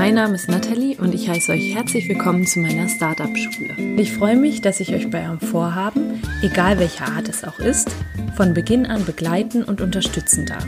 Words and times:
Mein 0.00 0.14
Name 0.14 0.34
ist 0.34 0.48
Nathalie 0.48 0.96
und 0.96 1.14
ich 1.14 1.28
heiße 1.28 1.52
euch 1.52 1.74
herzlich 1.74 2.08
willkommen 2.08 2.46
zu 2.46 2.58
meiner 2.60 2.88
Startup-Schule. 2.88 3.98
Ich 3.98 4.14
freue 4.14 4.34
mich, 4.34 4.62
dass 4.62 4.80
ich 4.80 4.94
euch 4.94 5.10
bei 5.10 5.26
eurem 5.26 5.40
Vorhaben, 5.40 6.22
egal 6.40 6.78
welcher 6.78 7.04
Art 7.04 7.28
es 7.28 7.44
auch 7.44 7.58
ist, 7.58 7.90
von 8.34 8.54
Beginn 8.54 8.86
an 8.86 9.04
begleiten 9.04 9.62
und 9.62 9.82
unterstützen 9.82 10.46
darf. 10.46 10.66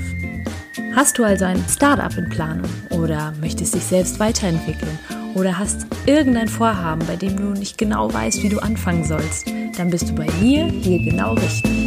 Hast 0.94 1.16
du 1.16 1.24
also 1.24 1.46
ein 1.46 1.64
Startup 1.66 2.14
in 2.18 2.28
Planung 2.28 2.68
oder 2.90 3.32
möchtest 3.40 3.74
dich 3.74 3.84
selbst 3.84 4.20
weiterentwickeln 4.20 4.98
oder 5.34 5.58
hast 5.58 5.86
irgendein 6.04 6.48
Vorhaben, 6.48 7.00
bei 7.06 7.16
dem 7.16 7.34
du 7.34 7.58
nicht 7.58 7.78
genau 7.78 8.12
weißt, 8.12 8.42
wie 8.42 8.50
du 8.50 8.58
anfangen 8.58 9.04
sollst, 9.04 9.46
dann 9.78 9.88
bist 9.88 10.10
du 10.10 10.14
bei 10.14 10.26
mir 10.42 10.66
hier 10.66 10.98
genau 10.98 11.32
richtig. 11.32 11.81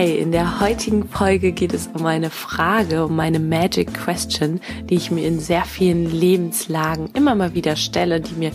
Hey, 0.00 0.16
in 0.16 0.32
der 0.32 0.60
heutigen 0.60 1.06
Folge 1.06 1.52
geht 1.52 1.74
es 1.74 1.88
um 1.88 2.06
eine 2.06 2.30
Frage, 2.30 3.04
um 3.04 3.20
eine 3.20 3.38
Magic 3.38 3.92
Question, 3.92 4.58
die 4.84 4.94
ich 4.94 5.10
mir 5.10 5.28
in 5.28 5.40
sehr 5.40 5.66
vielen 5.66 6.10
Lebenslagen 6.10 7.10
immer 7.12 7.34
mal 7.34 7.52
wieder 7.52 7.76
stelle, 7.76 8.22
die 8.22 8.32
mir 8.32 8.52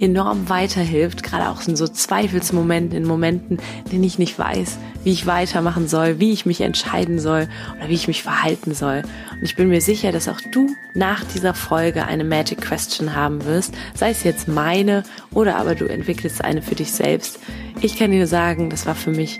enorm 0.00 0.48
weiterhilft, 0.48 1.22
gerade 1.22 1.50
auch 1.50 1.64
in 1.68 1.76
so 1.76 1.86
Zweifelsmomenten, 1.86 2.98
in 2.98 3.06
Momenten, 3.06 3.58
in 3.84 3.90
denen 3.92 4.02
ich 4.02 4.18
nicht 4.18 4.36
weiß, 4.40 4.76
wie 5.04 5.12
ich 5.12 5.24
weitermachen 5.24 5.86
soll, 5.86 6.18
wie 6.18 6.32
ich 6.32 6.46
mich 6.46 6.62
entscheiden 6.62 7.20
soll 7.20 7.48
oder 7.76 7.88
wie 7.88 7.94
ich 7.94 8.08
mich 8.08 8.24
verhalten 8.24 8.74
soll. 8.74 9.02
Und 9.30 9.44
ich 9.44 9.54
bin 9.54 9.68
mir 9.68 9.80
sicher, 9.80 10.10
dass 10.10 10.26
auch 10.26 10.40
du 10.50 10.66
nach 10.94 11.22
dieser 11.22 11.54
Folge 11.54 12.06
eine 12.06 12.24
Magic 12.24 12.60
Question 12.60 13.14
haben 13.14 13.44
wirst, 13.44 13.72
sei 13.94 14.10
es 14.10 14.24
jetzt 14.24 14.48
meine 14.48 15.04
oder 15.32 15.54
aber 15.58 15.76
du 15.76 15.84
entwickelst 15.84 16.44
eine 16.44 16.60
für 16.60 16.74
dich 16.74 16.90
selbst. 16.90 17.38
Ich 17.80 17.96
kann 17.96 18.10
dir 18.10 18.26
sagen, 18.26 18.68
das 18.68 18.84
war 18.84 18.96
für 18.96 19.12
mich 19.12 19.38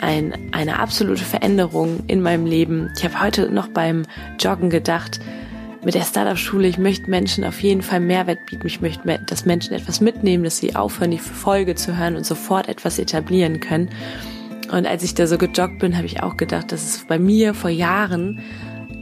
ein, 0.00 0.34
eine 0.52 0.78
absolute 0.78 1.24
Veränderung 1.24 2.00
in 2.06 2.22
meinem 2.22 2.46
Leben. 2.46 2.90
Ich 2.96 3.04
habe 3.04 3.20
heute 3.20 3.50
noch 3.50 3.68
beim 3.68 4.04
Joggen 4.38 4.70
gedacht, 4.70 5.20
mit 5.82 5.94
der 5.94 6.02
Startup-Schule, 6.02 6.68
ich 6.68 6.78
möchte 6.78 7.08
Menschen 7.08 7.44
auf 7.44 7.62
jeden 7.62 7.82
Fall 7.82 8.00
Mehrwert 8.00 8.44
bieten. 8.46 8.66
Ich 8.66 8.80
möchte, 8.80 9.18
dass 9.26 9.46
Menschen 9.46 9.74
etwas 9.74 10.00
mitnehmen, 10.00 10.44
dass 10.44 10.58
sie 10.58 10.76
aufhören, 10.76 11.10
die 11.10 11.18
Folge 11.18 11.74
zu 11.74 11.96
hören 11.96 12.16
und 12.16 12.26
sofort 12.26 12.68
etwas 12.68 12.98
etablieren 12.98 13.60
können. 13.60 13.88
Und 14.70 14.86
als 14.86 15.02
ich 15.02 15.14
da 15.14 15.26
so 15.26 15.38
gejoggt 15.38 15.78
bin, 15.78 15.96
habe 15.96 16.06
ich 16.06 16.22
auch 16.22 16.36
gedacht, 16.36 16.70
dass 16.72 16.84
es 16.84 17.06
bei 17.06 17.18
mir 17.18 17.54
vor 17.54 17.70
Jahren 17.70 18.40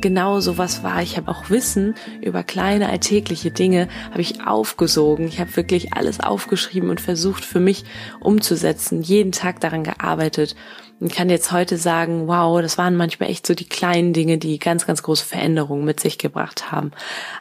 genau 0.01 0.39
sowas 0.39 0.85
war. 0.85 1.03
Ich 1.03 1.17
habe 1.17 1.29
auch 1.29 1.51
Wissen 1.51 1.95
über 2.21 2.45
kleine 2.45 2.89
alltägliche 2.89 3.51
Dinge 3.51 3.89
habe 4.11 4.21
ich 4.21 4.47
aufgesogen. 4.47 5.27
Ich 5.27 5.41
habe 5.41 5.57
wirklich 5.57 5.95
alles 5.95 6.21
aufgeschrieben 6.21 6.91
und 6.91 7.01
versucht 7.01 7.45
für 7.45 7.61
mich 7.61 7.85
umzusetzen, 8.21 9.03
jeden 9.03 9.33
Tag 9.33 9.61
daran 9.61 9.83
gearbeitet 9.83 10.55
und 11.01 11.13
kann 11.13 11.31
jetzt 11.31 11.53
heute 11.53 11.77
sagen, 11.77 12.27
wow, 12.27 12.61
das 12.61 12.79
waren 12.79 12.97
manchmal 12.97 13.31
echt 13.31 13.47
so 13.47 13.55
die 13.55 13.69
kleinen 13.69 14.13
Dinge, 14.13 14.39
die 14.39 14.59
ganz, 14.59 14.87
ganz 14.87 15.03
große 15.03 15.25
Veränderungen 15.25 15.85
mit 15.85 16.01
sich 16.01 16.19
gebracht 16.19 16.73
haben. 16.73 16.91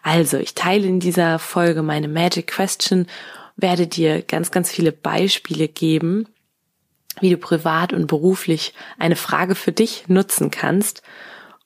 Also, 0.04 0.38
ich 0.38 0.54
teile 0.54 0.86
in 0.86 1.00
dieser 1.00 1.40
Folge 1.40 1.82
meine 1.82 2.08
Magic 2.08 2.48
Question, 2.48 3.08
werde 3.56 3.88
dir 3.88 4.22
ganz, 4.22 4.52
ganz 4.52 4.72
viele 4.72 4.92
Beispiele 4.92 5.68
geben, 5.68 6.28
wie 7.20 7.32
du 7.32 7.38
privat 7.38 7.94
und 7.94 8.08
beruflich 8.08 8.74
eine 9.00 9.16
Frage 9.16 9.56
für 9.56 9.72
dich 9.72 10.08
nutzen 10.08 10.52
kannst. 10.52 11.02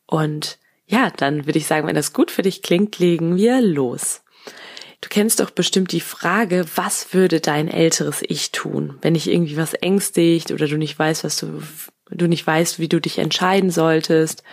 Und 0.06 0.58
ja, 0.88 1.10
dann 1.10 1.46
würde 1.46 1.60
ich 1.60 1.68
sagen, 1.68 1.88
wenn 1.88 1.96
das 1.96 2.14
gut 2.14 2.32
für 2.32 2.42
dich 2.42 2.62
klingt, 2.62 3.00
legen 3.00 3.36
wir 3.36 3.62
los. 3.62 4.24
Du 5.02 5.10
kennst 5.10 5.40
doch 5.40 5.50
bestimmt 5.50 5.92
die 5.92 6.00
Frage, 6.00 6.66
was 6.76 7.14
würde 7.14 7.40
dein 7.40 7.68
älteres 7.68 8.22
Ich 8.22 8.52
tun, 8.52 8.98
wenn 9.02 9.16
dich 9.16 9.30
irgendwie 9.30 9.58
was 9.58 9.74
ängstigt 9.74 10.52
oder 10.52 10.68
du 10.68 10.78
nicht 10.78 10.98
weißt, 10.98 11.24
was 11.24 11.38
du, 11.38 11.62
du 12.12 12.28
nicht 12.28 12.46
weißt, 12.46 12.80
wie 12.80 12.88
du 12.88 13.02
dich 13.02 13.18
entscheiden 13.18 13.72
solltest. 13.72 14.44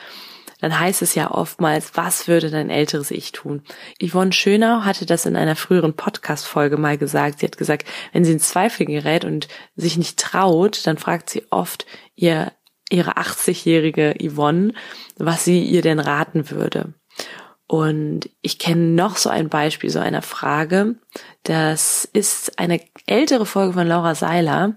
Dann 0.60 0.80
heißt 0.80 1.02
es 1.02 1.14
ja 1.14 1.30
oftmals, 1.30 1.92
was 1.94 2.26
würde 2.26 2.50
dein 2.50 2.70
älteres 2.70 3.10
Ich 3.10 3.30
tun? 3.30 3.62
Yvonne 4.02 4.32
Schönau 4.32 4.84
hatte 4.84 5.06
das 5.06 5.26
in 5.26 5.36
einer 5.36 5.54
früheren 5.54 5.94
Podcast-Folge 5.94 6.78
mal 6.78 6.98
gesagt. 6.98 7.40
Sie 7.40 7.46
hat 7.46 7.58
gesagt, 7.58 7.86
wenn 8.12 8.24
sie 8.24 8.32
in 8.32 8.40
Zweifel 8.40 8.86
gerät 8.86 9.24
und 9.24 9.46
sich 9.76 9.98
nicht 9.98 10.18
traut, 10.18 10.86
dann 10.86 10.98
fragt 10.98 11.30
sie 11.30 11.44
oft 11.50 11.86
ihr, 12.16 12.52
ihre 12.90 13.18
80-jährige 13.18 14.16
Yvonne, 14.20 14.72
was 15.16 15.44
sie 15.44 15.62
ihr 15.62 15.82
denn 15.82 16.00
raten 16.00 16.50
würde. 16.50 16.94
Und 17.68 18.30
ich 18.40 18.58
kenne 18.58 18.80
noch 18.80 19.16
so 19.16 19.28
ein 19.28 19.50
Beispiel 19.50 19.90
so 19.90 19.98
einer 19.98 20.22
Frage. 20.22 20.96
Das 21.42 22.08
ist 22.12 22.58
eine 22.58 22.80
ältere 23.06 23.44
Folge 23.46 23.74
von 23.74 23.86
Laura 23.86 24.14
Seiler. 24.14 24.76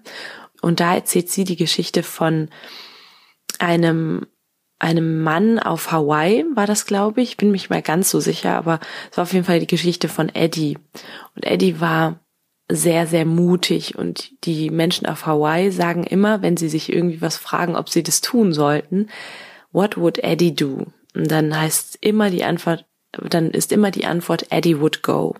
Und 0.62 0.82
da 0.82 0.96
erzählt 0.96 1.30
sie 1.30 1.46
die 1.46 1.56
Geschichte 1.56 2.04
von 2.04 2.50
einem 3.60 4.28
einem 4.78 5.22
Mann 5.22 5.60
auf 5.60 5.92
Hawaii 5.92 6.44
war 6.56 6.66
das, 6.66 6.88
glaube 6.88 7.22
ich. 7.22 7.38
Bin 7.38 7.52
mich 7.52 7.70
mal 7.70 7.84
ganz 7.84 8.10
so 8.10 8.20
sicher, 8.20 8.56
aber 8.56 8.80
es 9.12 9.18
war 9.18 9.24
auf 9.24 9.34
jeden 9.34 9.46
Fall 9.46 9.60
die 9.60 9.68
Geschichte 9.68 10.10
von 10.10 10.30
Eddie. 10.30 10.78
Und 11.36 11.46
Eddie 11.46 11.80
war 11.80 12.20
sehr, 12.68 13.06
sehr 13.06 13.26
mutig 13.26 13.98
und 13.98 14.32
die 14.46 14.70
Menschen 14.70 15.06
auf 15.06 15.26
Hawaii 15.26 15.72
sagen 15.72 16.04
immer, 16.04 16.42
wenn 16.42 16.58
sie 16.58 16.70
sich 16.70 16.92
irgendwie 16.92 17.22
was 17.22 17.38
fragen, 17.38 17.76
ob 17.76 17.90
sie 17.90 18.02
das 18.02 18.22
tun 18.22 18.54
sollten, 18.54 19.08
what 19.72 19.98
would 19.98 20.24
Eddie 20.24 20.56
do? 20.56 20.88
Und 21.14 21.30
dann 21.32 21.56
heißt 21.56 21.98
immer 22.02 22.30
die 22.30 22.44
Antwort, 22.44 22.86
dann 23.12 23.52
ist 23.52 23.72
immer 23.72 23.92
die 23.92 24.06
Antwort 24.06 24.52
Eddie 24.52 24.80
would 24.80 25.04
go. 25.04 25.36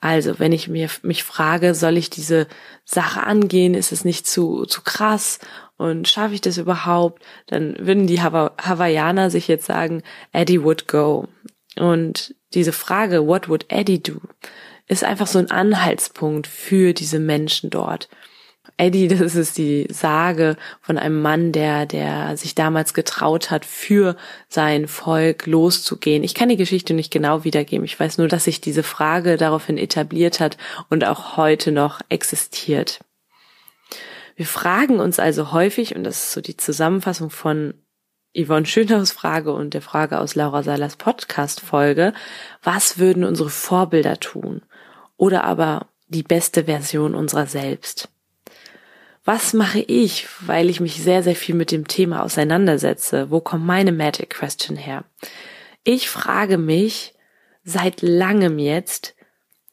Also, 0.00 0.40
wenn 0.40 0.50
ich 0.50 0.66
mir, 0.66 0.88
mich 1.02 1.22
frage, 1.22 1.74
soll 1.74 1.96
ich 1.96 2.10
diese 2.10 2.48
Sache 2.84 3.22
angehen? 3.22 3.74
Ist 3.74 3.92
es 3.92 4.04
nicht 4.04 4.26
zu, 4.26 4.66
zu 4.66 4.82
krass? 4.82 5.38
Und 5.76 6.08
schaffe 6.08 6.34
ich 6.34 6.40
das 6.40 6.58
überhaupt? 6.58 7.22
Dann 7.46 7.76
würden 7.78 8.08
die 8.08 8.20
Hawa 8.20 8.52
Hawaiianer 8.60 9.30
sich 9.30 9.46
jetzt 9.46 9.66
sagen, 9.66 10.02
Eddie 10.32 10.62
would 10.62 10.88
go. 10.88 11.28
Und 11.76 12.34
diese 12.52 12.72
Frage, 12.72 13.26
what 13.28 13.48
would 13.48 13.66
Eddie 13.68 14.02
do? 14.02 14.20
ist 14.92 15.04
einfach 15.04 15.26
so 15.26 15.38
ein 15.38 15.50
Anhaltspunkt 15.50 16.46
für 16.46 16.92
diese 16.92 17.18
Menschen 17.18 17.70
dort. 17.70 18.08
Eddie, 18.76 19.08
das 19.16 19.34
ist 19.34 19.58
die 19.58 19.86
Sage 19.90 20.56
von 20.80 20.98
einem 20.98 21.20
Mann, 21.20 21.52
der, 21.52 21.86
der 21.86 22.36
sich 22.36 22.54
damals 22.54 22.94
getraut 22.94 23.50
hat, 23.50 23.64
für 23.64 24.16
sein 24.48 24.88
Volk 24.88 25.46
loszugehen. 25.46 26.24
Ich 26.24 26.34
kann 26.34 26.48
die 26.48 26.56
Geschichte 26.56 26.94
nicht 26.94 27.12
genau 27.12 27.44
wiedergeben. 27.44 27.84
Ich 27.84 27.98
weiß 27.98 28.18
nur, 28.18 28.28
dass 28.28 28.44
sich 28.44 28.60
diese 28.60 28.82
Frage 28.82 29.36
daraufhin 29.36 29.78
etabliert 29.78 30.40
hat 30.40 30.56
und 30.90 31.04
auch 31.04 31.36
heute 31.36 31.72
noch 31.72 32.00
existiert. 32.08 33.00
Wir 34.36 34.46
fragen 34.46 34.98
uns 34.98 35.18
also 35.18 35.52
häufig, 35.52 35.94
und 35.94 36.04
das 36.04 36.24
ist 36.24 36.32
so 36.32 36.40
die 36.40 36.56
Zusammenfassung 36.56 37.30
von 37.30 37.74
Yvonne 38.34 38.64
Schönhaus 38.64 39.12
Frage 39.12 39.52
und 39.52 39.74
der 39.74 39.82
Frage 39.82 40.18
aus 40.18 40.34
Laura 40.34 40.62
Salers 40.62 40.96
Podcast 40.96 41.60
Folge, 41.60 42.14
was 42.62 42.98
würden 42.98 43.24
unsere 43.24 43.50
Vorbilder 43.50 44.18
tun? 44.20 44.62
Oder 45.18 45.44
aber 45.44 45.88
die 46.08 46.22
beste 46.22 46.64
Version 46.64 47.14
unserer 47.14 47.46
selbst? 47.46 48.08
Was 49.24 49.52
mache 49.52 49.80
ich, 49.80 50.26
weil 50.40 50.68
ich 50.68 50.80
mich 50.80 51.02
sehr, 51.02 51.22
sehr 51.22 51.36
viel 51.36 51.54
mit 51.54 51.70
dem 51.70 51.86
Thema 51.86 52.22
auseinandersetze? 52.22 53.30
Wo 53.30 53.40
kommt 53.40 53.64
meine 53.64 53.92
Magic 53.92 54.30
Question 54.30 54.76
her? 54.76 55.04
Ich 55.84 56.08
frage 56.08 56.58
mich 56.58 57.14
seit 57.64 58.02
langem 58.02 58.58
jetzt, 58.58 59.14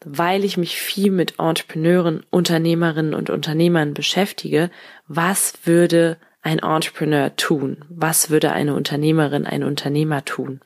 weil 0.06 0.46
ich 0.46 0.58
mich 0.58 0.80
viel 0.80 1.12
mit 1.12 1.40
Entrepreneuren, 1.40 2.24
Unternehmerinnen 2.30 3.14
und 3.14 3.30
Unternehmern 3.30 3.94
beschäftige, 3.94 4.70
was 5.08 5.54
würde 5.66 6.18
ein 6.42 6.60
Entrepreneur 6.60 7.36
tun? 7.36 7.84
Was 7.90 8.30
würde 8.30 8.52
eine 8.52 8.76
Unternehmerin, 8.76 9.46
ein 9.46 9.64
Unternehmer 9.64 10.24
tun? 10.24 10.62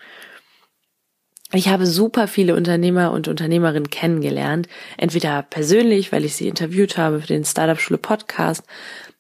Ich 1.56 1.68
habe 1.68 1.86
super 1.86 2.28
viele 2.28 2.56
Unternehmer 2.56 3.12
und 3.12 3.28
Unternehmerinnen 3.28 3.92
kennengelernt, 3.92 4.68
entweder 4.98 5.44
persönlich, 5.44 6.12
weil 6.12 6.26
ich 6.26 6.36
sie 6.36 6.48
interviewt 6.48 6.98
habe 6.98 7.22
für 7.22 7.28
den 7.28 7.46
Startup 7.46 7.80
Schule 7.80 8.00
Podcast, 8.00 8.64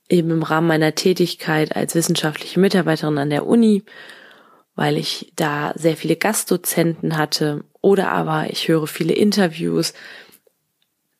eben 0.09 0.31
im 0.31 0.41
Rahmen 0.41 0.67
meiner 0.67 0.95
Tätigkeit 0.95 1.75
als 1.75 1.93
wissenschaftliche 1.93 2.59
Mitarbeiterin 2.59 3.19
an 3.19 3.29
der 3.29 3.45
Uni, 3.45 3.83
weil 4.75 4.97
ich 4.97 5.31
da 5.35 5.73
sehr 5.75 5.95
viele 5.95 6.15
Gastdozenten 6.15 7.17
hatte, 7.17 7.65
oder 7.81 8.11
aber 8.11 8.49
ich 8.49 8.67
höre 8.67 8.87
viele 8.87 9.13
Interviews 9.13 9.93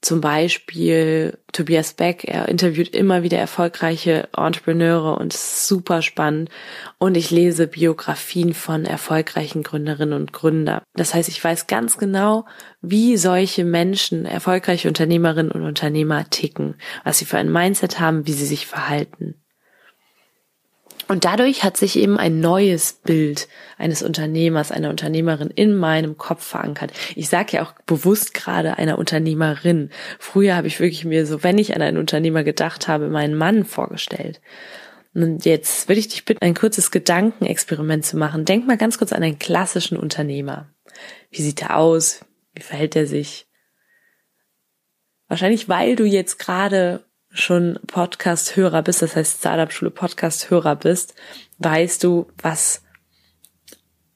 zum 0.04 0.22
Beispiel 0.22 1.38
Tobias 1.54 1.94
Beck, 1.94 2.26
er 2.26 2.50
interviewt 2.50 2.94
immer 2.94 3.24
wieder 3.24 3.38
erfolgreiche 3.38 4.28
Entrepreneure 4.36 5.18
und 5.18 5.34
ist 5.34 5.68
super 5.68 6.02
spannend. 6.02 6.50
Und 6.98 7.16
ich 7.16 7.32
lese 7.32 7.68
Biografien 7.68 8.54
von 8.54 8.86
erfolgreichen 8.86 9.64
Gründerinnen 9.64 10.20
und 10.20 10.34
Gründer. 10.34 10.84
Das 10.94 11.14
heißt, 11.14 11.30
ich 11.30 11.44
weiß 11.44 11.68
ganz 11.68 11.98
genau, 11.98 12.46
wie 12.82 13.18
solche 13.18 13.64
Menschen, 13.64 14.26
erfolgreiche 14.26 14.88
Unternehmerinnen 14.88 15.52
und 15.52 15.64
Unternehmer 15.64 16.30
ticken, 16.30 16.76
was 17.04 17.20
sie 17.20 17.26
für 17.26 17.38
ein 17.38 17.52
Mindset 17.52 18.00
haben, 18.00 18.28
wie 18.28 18.34
sie 18.34 18.46
sich 18.46 18.68
verhalten. 18.68 19.36
Und 21.14 21.26
dadurch 21.26 21.64
hat 21.64 21.78
sich 21.78 21.96
eben 22.00 22.18
ein 22.18 22.40
neues 22.40 22.94
Bild 22.94 23.48
eines 23.78 24.02
Unternehmers, 24.02 24.72
einer 24.72 24.90
Unternehmerin 24.90 25.52
in 25.52 25.78
meinem 25.78 26.18
Kopf 26.18 26.44
verankert. 26.44 26.92
Ich 27.16 27.30
sage 27.30 27.58
ja 27.58 27.64
auch 27.64 27.74
bewusst 27.86 28.34
gerade 28.34 28.80
einer 28.80 28.98
Unternehmerin. 28.98 29.92
Früher 30.18 30.56
habe 30.56 30.66
ich 30.66 30.80
wirklich 30.80 31.06
mir 31.06 31.28
so, 31.28 31.44
wenn 31.44 31.60
ich 31.60 31.76
an 31.76 31.84
einen 31.84 32.00
Unternehmer 32.00 32.44
gedacht 32.44 32.88
habe, 32.88 33.10
meinen 33.10 33.36
Mann 33.36 33.64
vorgestellt. 33.64 34.42
Und 35.14 35.46
jetzt 35.46 35.88
würde 35.88 36.00
ich 36.00 36.08
dich 36.08 36.26
bitten, 36.26 36.44
ein 36.44 36.56
kurzes 36.56 36.90
Gedankenexperiment 36.90 38.04
zu 38.04 38.18
machen. 38.18 38.44
Denk 38.44 38.66
mal 38.66 38.78
ganz 38.78 38.98
kurz 38.98 39.14
an 39.14 39.22
einen 39.22 39.38
klassischen 39.38 39.98
Unternehmer. 39.98 40.74
Wie 41.30 41.44
sieht 41.44 41.62
er 41.62 41.78
aus? 41.78 42.26
Wie 42.56 42.64
verhält 42.64 42.96
er 42.96 43.06
sich? 43.06 43.46
Wahrscheinlich, 45.28 45.70
weil 45.70 45.96
du 45.96 46.06
jetzt 46.06 46.40
gerade 46.40 47.06
schon 47.34 47.80
Podcast-Hörer 47.88 48.84
bist, 48.84 49.02
das 49.02 49.16
heißt 49.16 49.40
Startup-Schule 49.40 49.92
Podcast-Hörer 49.92 50.76
bist, 50.76 51.16
weißt 51.58 52.04
du, 52.04 52.28
was 52.42 52.84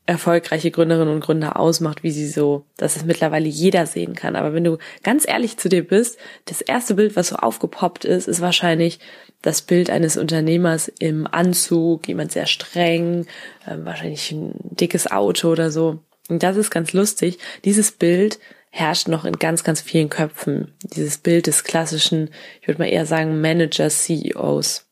erfolgreiche 0.05 0.71
Gründerinnen 0.71 1.13
und 1.13 1.19
Gründer 1.19 1.59
ausmacht, 1.59 2.01
wie 2.01 2.11
sie 2.11 2.27
so, 2.27 2.65
dass 2.77 2.95
es 2.95 3.03
mittlerweile 3.03 3.47
jeder 3.47 3.85
sehen 3.85 4.15
kann. 4.15 4.37
Aber 4.37 4.53
wenn 4.53 4.63
du 4.63 4.77
ganz 5.03 5.27
ehrlich 5.27 5.57
zu 5.57 5.67
dir 5.67 5.85
bist, 5.85 6.17
das 6.45 6.61
erste 6.61 6.95
Bild, 6.95 7.17
was 7.17 7.27
so 7.27 7.35
aufgepoppt 7.35 8.05
ist, 8.05 8.27
ist 8.27 8.39
wahrscheinlich 8.39 8.99
das 9.41 9.61
Bild 9.61 9.89
eines 9.89 10.15
Unternehmers 10.15 10.87
im 10.99 11.27
Anzug, 11.27 12.07
jemand 12.07 12.31
sehr 12.31 12.45
streng, 12.45 13.27
äh, 13.65 13.75
wahrscheinlich 13.79 14.31
ein 14.31 14.53
dickes 14.57 15.11
Auto 15.11 15.51
oder 15.51 15.71
so. 15.71 15.99
Und 16.29 16.41
das 16.41 16.55
ist 16.55 16.71
ganz 16.71 16.93
lustig. 16.93 17.37
Dieses 17.65 17.91
Bild 17.91 18.39
herrscht 18.77 19.07
noch 19.07 19.25
in 19.25 19.39
ganz, 19.39 19.63
ganz 19.63 19.81
vielen 19.81 20.09
Köpfen. 20.09 20.73
Dieses 20.83 21.17
Bild 21.17 21.47
des 21.47 21.63
klassischen, 21.63 22.29
ich 22.61 22.67
würde 22.67 22.81
mal 22.81 22.89
eher 22.89 23.05
sagen, 23.05 23.41
Manager, 23.41 23.89
CEOs. 23.89 24.85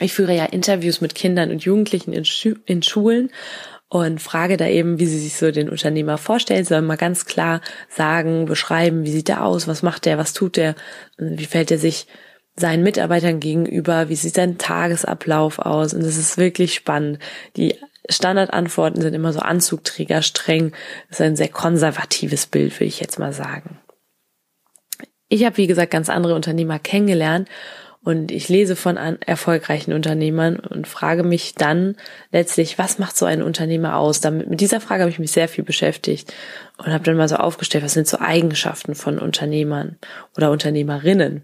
Ich 0.00 0.14
führe 0.14 0.34
ja 0.34 0.46
Interviews 0.46 1.00
mit 1.00 1.14
Kindern 1.14 1.50
und 1.50 1.64
Jugendlichen 1.64 2.12
in, 2.12 2.24
Schu 2.24 2.54
in 2.66 2.82
Schulen 2.82 3.30
und 3.88 4.22
frage 4.22 4.56
da 4.56 4.66
eben, 4.66 4.98
wie 4.98 5.06
sie 5.06 5.18
sich 5.18 5.36
so 5.36 5.50
den 5.50 5.68
Unternehmer 5.68 6.18
vorstellen. 6.18 6.64
Sollen 6.64 6.86
mal 6.86 6.96
ganz 6.96 7.26
klar 7.26 7.60
sagen, 7.88 8.46
beschreiben, 8.46 9.04
wie 9.04 9.12
sieht 9.12 9.28
er 9.28 9.44
aus, 9.44 9.68
was 9.68 9.82
macht 9.82 10.06
er, 10.06 10.16
was 10.16 10.32
tut 10.32 10.56
er, 10.56 10.74
wie 11.18 11.46
fällt 11.46 11.70
er 11.70 11.78
sich 11.78 12.06
seinen 12.56 12.82
Mitarbeitern 12.82 13.38
gegenüber, 13.38 14.08
wie 14.08 14.16
sieht 14.16 14.34
sein 14.34 14.58
Tagesablauf 14.58 15.58
aus. 15.58 15.94
Und 15.94 16.04
das 16.04 16.16
ist 16.16 16.38
wirklich 16.38 16.74
spannend. 16.74 17.18
Die 17.56 17.76
Standardantworten 18.08 19.00
sind 19.00 19.14
immer 19.14 19.32
so 19.32 19.40
Anzugträger, 19.40 20.22
streng. 20.22 20.72
Das 21.08 21.20
ist 21.20 21.26
ein 21.26 21.36
sehr 21.36 21.48
konservatives 21.48 22.46
Bild, 22.46 22.74
würde 22.74 22.86
ich 22.86 23.00
jetzt 23.00 23.18
mal 23.18 23.32
sagen. 23.32 23.78
Ich 25.28 25.44
habe, 25.44 25.58
wie 25.58 25.66
gesagt, 25.66 25.90
ganz 25.90 26.08
andere 26.08 26.34
Unternehmer 26.34 26.78
kennengelernt 26.78 27.48
und 28.02 28.30
ich 28.30 28.48
lese 28.48 28.76
von 28.76 28.96
erfolgreichen 28.96 29.92
Unternehmern 29.92 30.58
und 30.58 30.88
frage 30.88 31.22
mich 31.22 31.54
dann 31.54 31.96
letztlich, 32.32 32.78
was 32.78 32.98
macht 32.98 33.16
so 33.16 33.26
ein 33.26 33.42
Unternehmer 33.42 33.96
aus? 33.96 34.20
Damit, 34.20 34.48
mit 34.48 34.60
dieser 34.60 34.80
Frage 34.80 35.02
habe 35.02 35.10
ich 35.10 35.18
mich 35.18 35.32
sehr 35.32 35.48
viel 35.48 35.64
beschäftigt 35.64 36.32
und 36.78 36.92
habe 36.92 37.04
dann 37.04 37.16
mal 37.16 37.28
so 37.28 37.36
aufgestellt, 37.36 37.84
was 37.84 37.92
sind 37.92 38.08
so 38.08 38.18
Eigenschaften 38.18 38.94
von 38.94 39.18
Unternehmern 39.18 39.98
oder 40.36 40.50
Unternehmerinnen? 40.50 41.42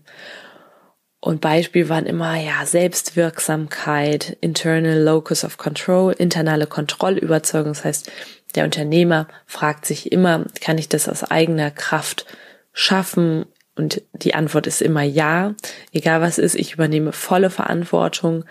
Und 1.24 1.40
Beispiel 1.40 1.88
waren 1.88 2.04
immer, 2.04 2.36
ja, 2.36 2.66
Selbstwirksamkeit, 2.66 4.36
internal 4.42 5.02
locus 5.02 5.42
of 5.42 5.56
control, 5.56 6.12
internale 6.12 6.66
Kontrollüberzeugung. 6.66 7.72
Das 7.72 7.82
heißt, 7.82 8.12
der 8.54 8.64
Unternehmer 8.64 9.26
fragt 9.46 9.86
sich 9.86 10.12
immer, 10.12 10.44
kann 10.60 10.76
ich 10.76 10.90
das 10.90 11.08
aus 11.08 11.24
eigener 11.24 11.70
Kraft 11.70 12.26
schaffen 12.74 13.46
und 13.74 14.02
die 14.12 14.34
Antwort 14.34 14.66
ist 14.66 14.82
immer 14.82 15.00
ja. 15.00 15.54
Egal 15.92 16.20
was 16.20 16.36
ist, 16.36 16.56
ich 16.56 16.74
übernehme 16.74 17.12
volle 17.12 17.48
Verantwortung. 17.48 18.44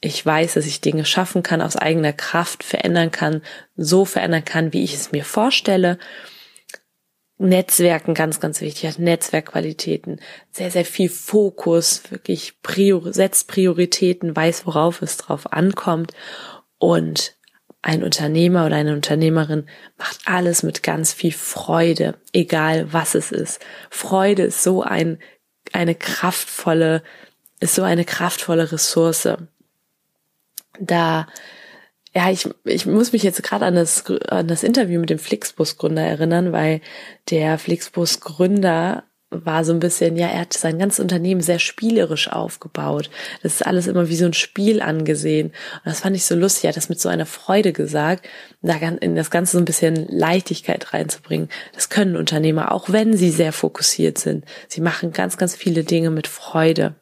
Ich 0.00 0.24
weiß, 0.24 0.54
dass 0.54 0.64
ich 0.64 0.80
Dinge 0.80 1.06
schaffen 1.06 1.42
kann, 1.42 1.60
aus 1.60 1.74
eigener 1.74 2.12
Kraft 2.12 2.62
verändern 2.62 3.10
kann, 3.10 3.42
so 3.76 4.04
verändern 4.04 4.44
kann, 4.44 4.72
wie 4.72 4.84
ich 4.84 4.94
es 4.94 5.10
mir 5.10 5.24
vorstelle. 5.24 5.98
Netzwerken 7.38 8.14
ganz, 8.14 8.40
ganz 8.40 8.60
wichtig, 8.62 8.88
hat 8.88 8.98
Netzwerkqualitäten, 8.98 10.20
sehr, 10.52 10.70
sehr 10.70 10.86
viel 10.86 11.10
Fokus, 11.10 12.10
wirklich 12.10 12.62
prior 12.62 13.12
setzt 13.12 13.48
Prioritäten, 13.48 14.34
weiß, 14.34 14.66
worauf 14.66 15.02
es 15.02 15.18
drauf 15.18 15.52
ankommt 15.52 16.12
und 16.78 17.36
ein 17.82 18.02
Unternehmer 18.02 18.66
oder 18.66 18.76
eine 18.76 18.94
Unternehmerin 18.94 19.68
macht 19.96 20.18
alles 20.24 20.62
mit 20.62 20.82
ganz 20.82 21.12
viel 21.12 21.30
Freude, 21.30 22.14
egal 22.32 22.92
was 22.92 23.14
es 23.14 23.30
ist. 23.30 23.60
Freude 23.90 24.42
ist 24.44 24.62
so 24.62 24.82
ein, 24.82 25.18
eine 25.72 25.94
kraftvolle, 25.94 27.02
ist 27.60 27.76
so 27.76 27.82
eine 27.82 28.04
kraftvolle 28.04 28.72
Ressource. 28.72 29.28
Da, 30.80 31.28
ja, 32.16 32.30
ich, 32.30 32.48
ich 32.64 32.86
muss 32.86 33.12
mich 33.12 33.22
jetzt 33.22 33.42
gerade 33.42 33.66
an 33.66 33.74
das, 33.74 34.06
an 34.28 34.48
das 34.48 34.62
Interview 34.62 35.00
mit 35.00 35.10
dem 35.10 35.18
Flixbus-Gründer 35.18 36.00
erinnern, 36.00 36.50
weil 36.50 36.80
der 37.28 37.58
Flixbus-Gründer 37.58 39.04
war 39.28 39.64
so 39.66 39.74
ein 39.74 39.80
bisschen, 39.80 40.16
ja, 40.16 40.28
er 40.28 40.40
hat 40.40 40.54
sein 40.54 40.78
ganzes 40.78 41.00
Unternehmen 41.00 41.42
sehr 41.42 41.58
spielerisch 41.58 42.32
aufgebaut. 42.32 43.10
Das 43.42 43.56
ist 43.56 43.66
alles 43.66 43.86
immer 43.86 44.08
wie 44.08 44.16
so 44.16 44.24
ein 44.24 44.32
Spiel 44.32 44.80
angesehen. 44.80 45.48
Und 45.48 45.84
das 45.84 46.00
fand 46.00 46.16
ich 46.16 46.24
so 46.24 46.34
lustig. 46.34 46.64
Er 46.64 46.68
hat 46.68 46.78
das 46.78 46.88
mit 46.88 46.98
so 46.98 47.10
einer 47.10 47.26
Freude 47.26 47.74
gesagt, 47.74 48.26
da 48.62 48.76
in 48.76 49.14
das 49.14 49.30
Ganze 49.30 49.52
so 49.52 49.58
ein 49.58 49.66
bisschen 49.66 50.08
Leichtigkeit 50.08 50.94
reinzubringen. 50.94 51.50
Das 51.74 51.90
können 51.90 52.16
Unternehmer, 52.16 52.72
auch 52.72 52.88
wenn 52.88 53.14
sie 53.14 53.30
sehr 53.30 53.52
fokussiert 53.52 54.16
sind. 54.16 54.46
Sie 54.68 54.80
machen 54.80 55.12
ganz, 55.12 55.36
ganz 55.36 55.54
viele 55.54 55.84
Dinge 55.84 56.08
mit 56.08 56.28
Freude. 56.28 56.94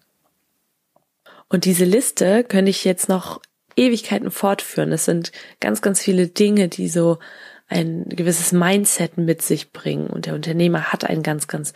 Und 1.49 1.67
diese 1.67 1.85
Liste 1.85 2.43
könnte 2.43 2.71
ich 2.71 2.85
jetzt 2.85 3.09
noch 3.09 3.41
Ewigkeiten 3.77 4.31
fortführen. 4.31 4.93
Es 4.93 5.05
sind 5.05 5.33
ganz, 5.61 5.83
ganz 5.83 6.01
viele 6.01 6.29
Dinge, 6.29 6.69
die 6.69 6.89
so 6.89 7.19
ein 7.67 8.05
gewisses 8.09 8.53
Mindset 8.53 9.17
mit 9.17 9.43
sich 9.43 9.73
bringen. 9.73 10.09
Und 10.09 10.27
der 10.27 10.35
Unternehmer 10.35 10.93
hat 10.93 11.05
ein 11.05 11.23
ganz, 11.23 11.49
ganz 11.49 11.73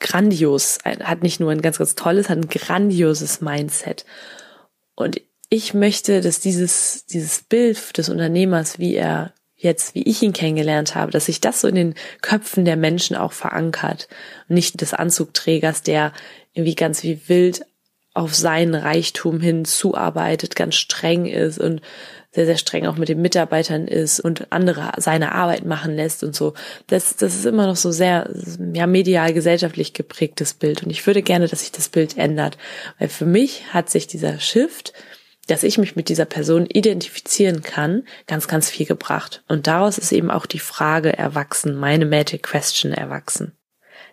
grandios, 0.00 0.78
hat 0.84 1.22
nicht 1.22 1.40
nur 1.40 1.50
ein 1.50 1.62
ganz, 1.62 1.78
ganz 1.78 1.94
tolles, 1.94 2.28
hat 2.28 2.38
ein 2.38 2.48
grandioses 2.48 3.40
Mindset. 3.40 4.04
Und 4.94 5.20
ich 5.48 5.74
möchte, 5.74 6.20
dass 6.20 6.40
dieses, 6.40 7.06
dieses 7.06 7.42
Bild 7.42 7.96
des 7.96 8.08
Unternehmers, 8.08 8.78
wie 8.78 8.94
er 8.94 9.32
jetzt, 9.56 9.94
wie 9.94 10.02
ich 10.02 10.22
ihn 10.22 10.32
kennengelernt 10.32 10.94
habe, 10.94 11.10
dass 11.10 11.26
sich 11.26 11.40
das 11.40 11.60
so 11.60 11.68
in 11.68 11.74
den 11.74 11.94
Köpfen 12.20 12.64
der 12.64 12.76
Menschen 12.76 13.16
auch 13.16 13.32
verankert. 13.32 14.08
Und 14.48 14.54
nicht 14.54 14.80
des 14.80 14.94
Anzugträgers, 14.94 15.82
der 15.82 16.12
irgendwie 16.52 16.76
ganz 16.76 17.02
wie 17.02 17.28
wild 17.28 17.64
auf 18.18 18.34
seinen 18.34 18.74
Reichtum 18.74 19.40
hin 19.40 19.64
zuarbeitet, 19.64 20.56
ganz 20.56 20.74
streng 20.74 21.26
ist 21.26 21.58
und 21.58 21.80
sehr, 22.32 22.46
sehr 22.46 22.58
streng 22.58 22.86
auch 22.86 22.96
mit 22.96 23.08
den 23.08 23.22
Mitarbeitern 23.22 23.88
ist 23.88 24.20
und 24.20 24.52
andere 24.52 24.92
seine 24.98 25.32
Arbeit 25.32 25.64
machen 25.64 25.94
lässt 25.94 26.22
und 26.22 26.34
so. 26.34 26.54
Das, 26.88 27.16
das 27.16 27.34
ist 27.34 27.46
immer 27.46 27.66
noch 27.66 27.76
so 27.76 27.90
sehr, 27.90 28.30
ja, 28.74 28.86
medial 28.86 29.32
gesellschaftlich 29.32 29.94
geprägtes 29.94 30.54
Bild. 30.54 30.82
Und 30.82 30.90
ich 30.90 31.06
würde 31.06 31.22
gerne, 31.22 31.48
dass 31.48 31.60
sich 31.60 31.72
das 31.72 31.88
Bild 31.88 32.18
ändert. 32.18 32.58
Weil 32.98 33.08
für 33.08 33.24
mich 33.24 33.72
hat 33.72 33.88
sich 33.88 34.06
dieser 34.06 34.38
Shift, 34.40 34.92
dass 35.46 35.62
ich 35.62 35.78
mich 35.78 35.96
mit 35.96 36.08
dieser 36.10 36.26
Person 36.26 36.66
identifizieren 36.66 37.62
kann, 37.62 38.04
ganz, 38.26 38.46
ganz 38.46 38.68
viel 38.68 38.86
gebracht. 38.86 39.42
Und 39.48 39.66
daraus 39.66 39.96
ist 39.96 40.12
eben 40.12 40.30
auch 40.30 40.44
die 40.44 40.58
Frage 40.58 41.16
erwachsen, 41.16 41.74
meine 41.74 42.04
Magic 42.04 42.42
Question 42.42 42.92
erwachsen. 42.92 43.57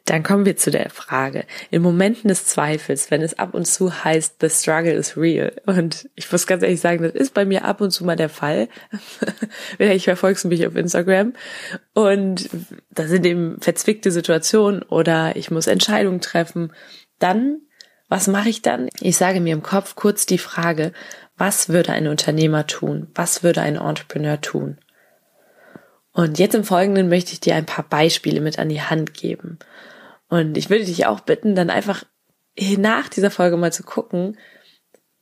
Dann 0.05 0.21
kommen 0.21 0.45
wir 0.45 0.55
zu 0.55 0.69
der 0.69 0.91
Frage. 0.91 1.45
In 1.71 1.81
Momenten 1.81 2.27
des 2.27 2.45
Zweifels, 2.45 3.09
wenn 3.09 3.24
es 3.24 3.39
ab 3.39 3.55
und 3.55 3.65
zu 3.65 4.03
heißt, 4.03 4.35
the 4.39 4.50
struggle 4.50 4.93
is 4.93 5.17
real. 5.17 5.51
Und 5.65 6.07
ich 6.13 6.31
muss 6.31 6.45
ganz 6.45 6.62
ehrlich 6.62 6.79
sagen, 6.79 7.01
das 7.01 7.13
ist 7.13 7.33
bei 7.33 7.43
mir 7.43 7.65
ab 7.65 7.81
und 7.81 7.89
zu 7.89 8.05
mal 8.05 8.15
der 8.15 8.29
Fall. 8.29 8.69
ich 9.79 10.03
verfolgst 10.03 10.45
mich 10.45 10.67
auf 10.67 10.75
Instagram. 10.75 11.33
Und 11.95 12.50
da 12.91 13.07
sind 13.07 13.25
eben 13.25 13.59
verzwickte 13.59 14.12
Situationen 14.12 14.83
oder 14.83 15.35
ich 15.35 15.50
muss 15.50 15.65
Entscheidungen 15.65 16.21
treffen. 16.21 16.71
Dann, 17.17 17.62
was 18.07 18.27
mache 18.27 18.50
ich 18.50 18.62
dann? 18.62 18.89
Ich 19.00 19.17
sage 19.17 19.41
mir 19.41 19.53
im 19.53 19.63
Kopf 19.63 19.95
kurz 19.95 20.27
die 20.27 20.38
Frage, 20.38 20.91
was 21.35 21.69
würde 21.69 21.93
ein 21.93 22.07
Unternehmer 22.07 22.67
tun? 22.67 23.07
Was 23.15 23.41
würde 23.41 23.62
ein 23.62 23.77
Entrepreneur 23.77 24.39
tun? 24.39 24.77
Und 26.12 26.38
jetzt 26.38 26.55
im 26.55 26.63
Folgenden 26.63 27.09
möchte 27.09 27.33
ich 27.33 27.39
dir 27.41 27.55
ein 27.55 27.65
paar 27.65 27.83
Beispiele 27.83 28.39
mit 28.39 28.59
an 28.59 28.69
die 28.69 28.81
Hand 28.81 29.15
geben. 29.15 29.57
Und 30.35 30.57
ich 30.57 30.69
würde 30.69 30.83
dich 30.83 31.05
auch 31.05 31.21
bitten, 31.21 31.55
dann 31.55 31.69
einfach 31.69 32.03
nach 32.59 33.07
dieser 33.07 33.31
Folge 33.31 33.55
mal 33.55 33.71
zu 33.71 33.83
gucken, 33.83 34.37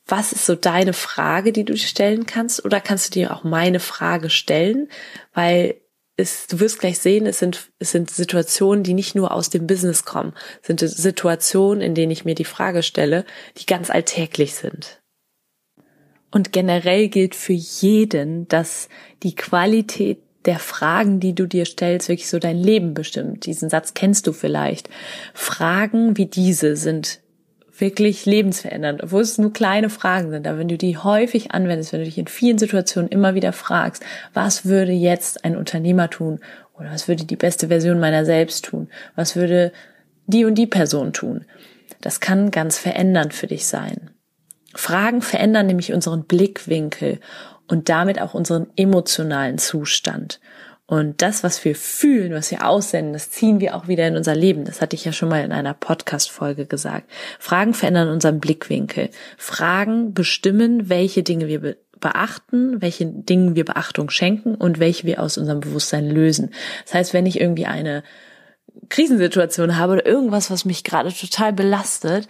was 0.08 0.34
ist 0.34 0.48
so 0.48 0.56
deine 0.56 0.94
Frage, 0.94 1.54
die 1.54 1.66
du 1.66 1.78
stellen 1.78 2.26
kannst? 2.26 2.66
Oder 2.66 2.82
kannst 2.82 3.08
du 3.08 3.20
dir 3.20 3.34
auch 3.34 3.44
meine 3.44 3.80
Frage 3.80 4.32
stellen? 4.32 4.90
Weil 5.34 5.82
es, 6.18 6.48
du 6.48 6.60
wirst 6.60 6.80
gleich 6.80 6.98
sehen, 6.98 7.28
es 7.28 7.38
sind, 7.40 7.70
es 7.78 7.92
sind 7.92 8.10
Situationen, 8.10 8.84
die 8.84 8.96
nicht 8.96 9.14
nur 9.14 9.32
aus 9.32 9.52
dem 9.52 9.68
Business 9.68 10.04
kommen, 10.04 10.34
es 10.62 10.68
sind 10.68 10.80
Situationen, 10.80 11.82
in 11.82 11.96
denen 11.96 12.12
ich 12.12 12.26
mir 12.26 12.36
die 12.36 12.44
Frage 12.44 12.82
stelle, 12.82 13.24
die 13.58 13.68
ganz 13.68 13.92
alltäglich 13.92 14.56
sind. 14.56 15.02
Und 16.32 16.52
generell 16.52 17.08
gilt 17.08 17.36
für 17.36 17.54
jeden, 17.54 18.48
dass 18.48 18.90
die 19.22 19.36
Qualität 19.36 20.23
der 20.46 20.60
Fragen, 20.60 21.20
die 21.20 21.34
du 21.34 21.48
dir 21.48 21.66
stellst, 21.66 22.10
wirklich 22.10 22.30
so 22.30 22.40
dein 22.40 22.58
Leben 22.58 22.94
bestimmt. 22.94 23.46
Diesen 23.46 23.70
Satz 23.70 23.94
kennst 23.94 24.28
du 24.28 24.34
vielleicht. 24.34 24.90
Fragen 25.34 26.18
wie 26.18 26.26
diese 26.26 26.76
sind 26.76 27.20
wirklich 27.78 28.26
lebensverändernd, 28.26 29.04
obwohl 29.04 29.22
es 29.22 29.38
nur 29.38 29.52
kleine 29.52 29.90
Fragen 29.90 30.30
sind. 30.30 30.48
Aber 30.48 30.60
wenn 30.60 30.68
du 30.68 30.78
die 30.78 30.98
häufig 30.98 31.52
anwendest, 31.52 31.92
wenn 31.92 32.00
du 32.00 32.06
dich 32.06 32.18
in 32.18 32.28
vielen 32.28 32.58
Situationen 32.58 33.10
immer 33.10 33.36
wieder 33.36 33.52
fragst, 33.52 34.04
was 34.34 34.66
würde 34.66 34.92
jetzt 34.92 35.44
ein 35.44 35.58
Unternehmer 35.58 36.10
tun? 36.10 36.40
Oder 36.74 36.92
was 36.92 37.08
würde 37.08 37.26
die 37.26 37.36
beste 37.36 37.68
Version 37.70 38.00
meiner 38.00 38.26
selbst 38.26 38.66
tun? 38.66 38.90
Was 39.16 39.36
würde 39.36 39.72
die 40.28 40.46
und 40.46 40.56
die 40.56 40.68
Person 40.68 41.14
tun? 41.14 41.46
Das 42.02 42.20
kann 42.20 42.52
ganz 42.52 42.78
verändernd 42.78 43.34
für 43.34 43.48
dich 43.48 43.66
sein. 43.66 44.12
Fragen 44.76 45.22
verändern 45.22 45.68
nämlich 45.68 45.94
unseren 45.94 46.26
Blickwinkel 46.26 47.20
und 47.68 47.90
damit 47.90 48.22
auch 48.22 48.34
unseren 48.34 48.68
emotionalen 48.76 49.58
Zustand. 49.58 50.40
Und 50.86 51.22
das, 51.22 51.44
was 51.44 51.64
wir 51.64 51.76
fühlen, 51.76 52.34
was 52.34 52.52
wir 52.52 52.68
aussenden, 52.68 53.14
das 53.14 53.32
ziehen 53.32 53.60
wir 53.62 53.76
auch 53.76 53.88
wieder 53.88 54.08
in 54.08 54.18
unser 54.18 54.36
Leben. 54.36 54.66
Das 54.66 54.82
hatte 54.82 54.96
ich 54.96 55.06
ja 55.06 55.14
schon 55.14 55.30
mal 55.30 55.44
in 55.44 55.54
einer 55.54 55.74
Podcast-Folge 55.74 56.66
gesagt. 56.66 57.10
Fragen 57.40 57.74
verändern 57.74 58.10
unseren 58.10 58.40
Blickwinkel. 58.40 59.10
Fragen 59.38 60.14
bestimmen, 60.14 60.90
welche 60.90 61.24
Dinge 61.24 61.48
wir 61.48 61.78
beachten, 62.00 62.82
welche 62.82 63.06
Dingen 63.06 63.56
wir 63.56 63.64
Beachtung 63.64 64.10
schenken 64.10 64.56
und 64.56 64.78
welche 64.78 65.08
wir 65.08 65.22
aus 65.22 65.38
unserem 65.38 65.62
Bewusstsein 65.62 66.10
lösen. 66.10 66.52
Das 66.84 66.94
heißt, 66.94 67.14
wenn 67.14 67.26
ich 67.26 67.40
irgendwie 67.40 67.66
eine 67.66 68.04
Krisensituation 68.90 69.78
habe 69.78 69.94
oder 69.94 70.06
irgendwas, 70.06 70.52
was 70.52 70.66
mich 70.66 70.84
gerade 70.84 71.14
total 71.14 71.54
belastet, 71.54 72.28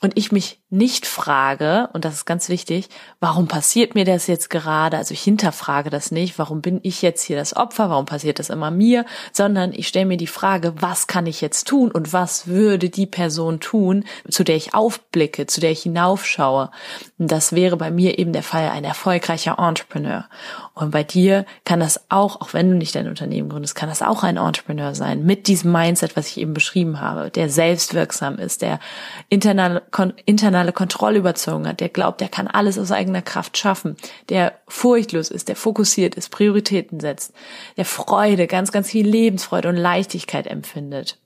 und 0.00 0.18
ich 0.18 0.32
mich 0.32 0.60
nicht 0.68 1.06
frage, 1.06 1.88
und 1.92 2.04
das 2.04 2.14
ist 2.14 2.24
ganz 2.26 2.48
wichtig, 2.48 2.88
warum 3.20 3.48
passiert 3.48 3.94
mir 3.94 4.04
das 4.04 4.26
jetzt 4.26 4.50
gerade? 4.50 4.98
Also 4.98 5.14
ich 5.14 5.22
hinterfrage 5.22 5.88
das 5.88 6.10
nicht, 6.10 6.38
warum 6.38 6.60
bin 6.60 6.80
ich 6.82 7.00
jetzt 7.00 7.22
hier 7.22 7.36
das 7.36 7.56
Opfer, 7.56 7.88
warum 7.88 8.04
passiert 8.04 8.38
das 8.38 8.50
immer 8.50 8.70
mir, 8.70 9.06
sondern 9.32 9.72
ich 9.72 9.88
stelle 9.88 10.06
mir 10.06 10.16
die 10.16 10.26
Frage, 10.26 10.74
was 10.76 11.06
kann 11.06 11.26
ich 11.26 11.40
jetzt 11.40 11.68
tun 11.68 11.90
und 11.90 12.12
was 12.12 12.48
würde 12.48 12.90
die 12.90 13.06
Person 13.06 13.60
tun, 13.60 14.04
zu 14.28 14.44
der 14.44 14.56
ich 14.56 14.74
aufblicke, 14.74 15.46
zu 15.46 15.60
der 15.60 15.70
ich 15.70 15.84
hinaufschaue. 15.84 16.70
Und 17.18 17.30
das 17.30 17.52
wäre 17.52 17.76
bei 17.76 17.90
mir 17.90 18.18
eben 18.18 18.32
der 18.32 18.42
Fall 18.42 18.68
ein 18.68 18.84
erfolgreicher 18.84 19.58
Entrepreneur. 19.58 20.28
Und 20.74 20.90
bei 20.90 21.04
dir 21.04 21.46
kann 21.64 21.78
das 21.78 22.10
auch, 22.10 22.40
auch 22.40 22.52
wenn 22.52 22.68
du 22.68 22.76
nicht 22.76 22.96
dein 22.96 23.06
Unternehmen 23.06 23.48
gründest, 23.48 23.76
kann 23.76 23.88
das 23.88 24.02
auch 24.02 24.24
ein 24.24 24.36
Entrepreneur 24.36 24.94
sein 24.94 25.24
mit 25.24 25.46
diesem 25.46 25.70
Mindset, 25.70 26.16
was 26.16 26.26
ich 26.26 26.38
eben 26.38 26.52
beschrieben 26.52 27.00
habe, 27.00 27.30
der 27.30 27.48
selbstwirksam 27.48 28.38
ist, 28.38 28.60
der 28.60 28.80
internale, 29.28 29.82
internale 30.26 30.72
Kontrollüberzeugung 30.72 31.68
hat, 31.68 31.78
der 31.78 31.90
glaubt, 31.90 32.20
der 32.20 32.28
kann 32.28 32.48
alles 32.48 32.76
aus 32.76 32.90
eigener 32.90 33.22
Kraft 33.22 33.56
schaffen, 33.56 33.96
der 34.30 34.54
furchtlos 34.66 35.30
ist, 35.30 35.48
der 35.48 35.56
fokussiert 35.56 36.16
ist, 36.16 36.30
Prioritäten 36.30 36.98
setzt, 36.98 37.32
der 37.76 37.84
Freude, 37.84 38.48
ganz, 38.48 38.72
ganz 38.72 38.90
viel 38.90 39.06
Lebensfreude 39.06 39.68
und 39.68 39.76
Leichtigkeit 39.76 40.48
empfindet. 40.48 41.18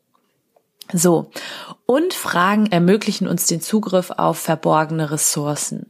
So. 0.93 1.31
Und 1.87 2.15
Fragen 2.15 2.67
ermöglichen 2.67 3.29
uns 3.29 3.47
den 3.47 3.61
Zugriff 3.61 4.11
auf 4.11 4.39
verborgene 4.39 5.11
Ressourcen. 5.11 5.87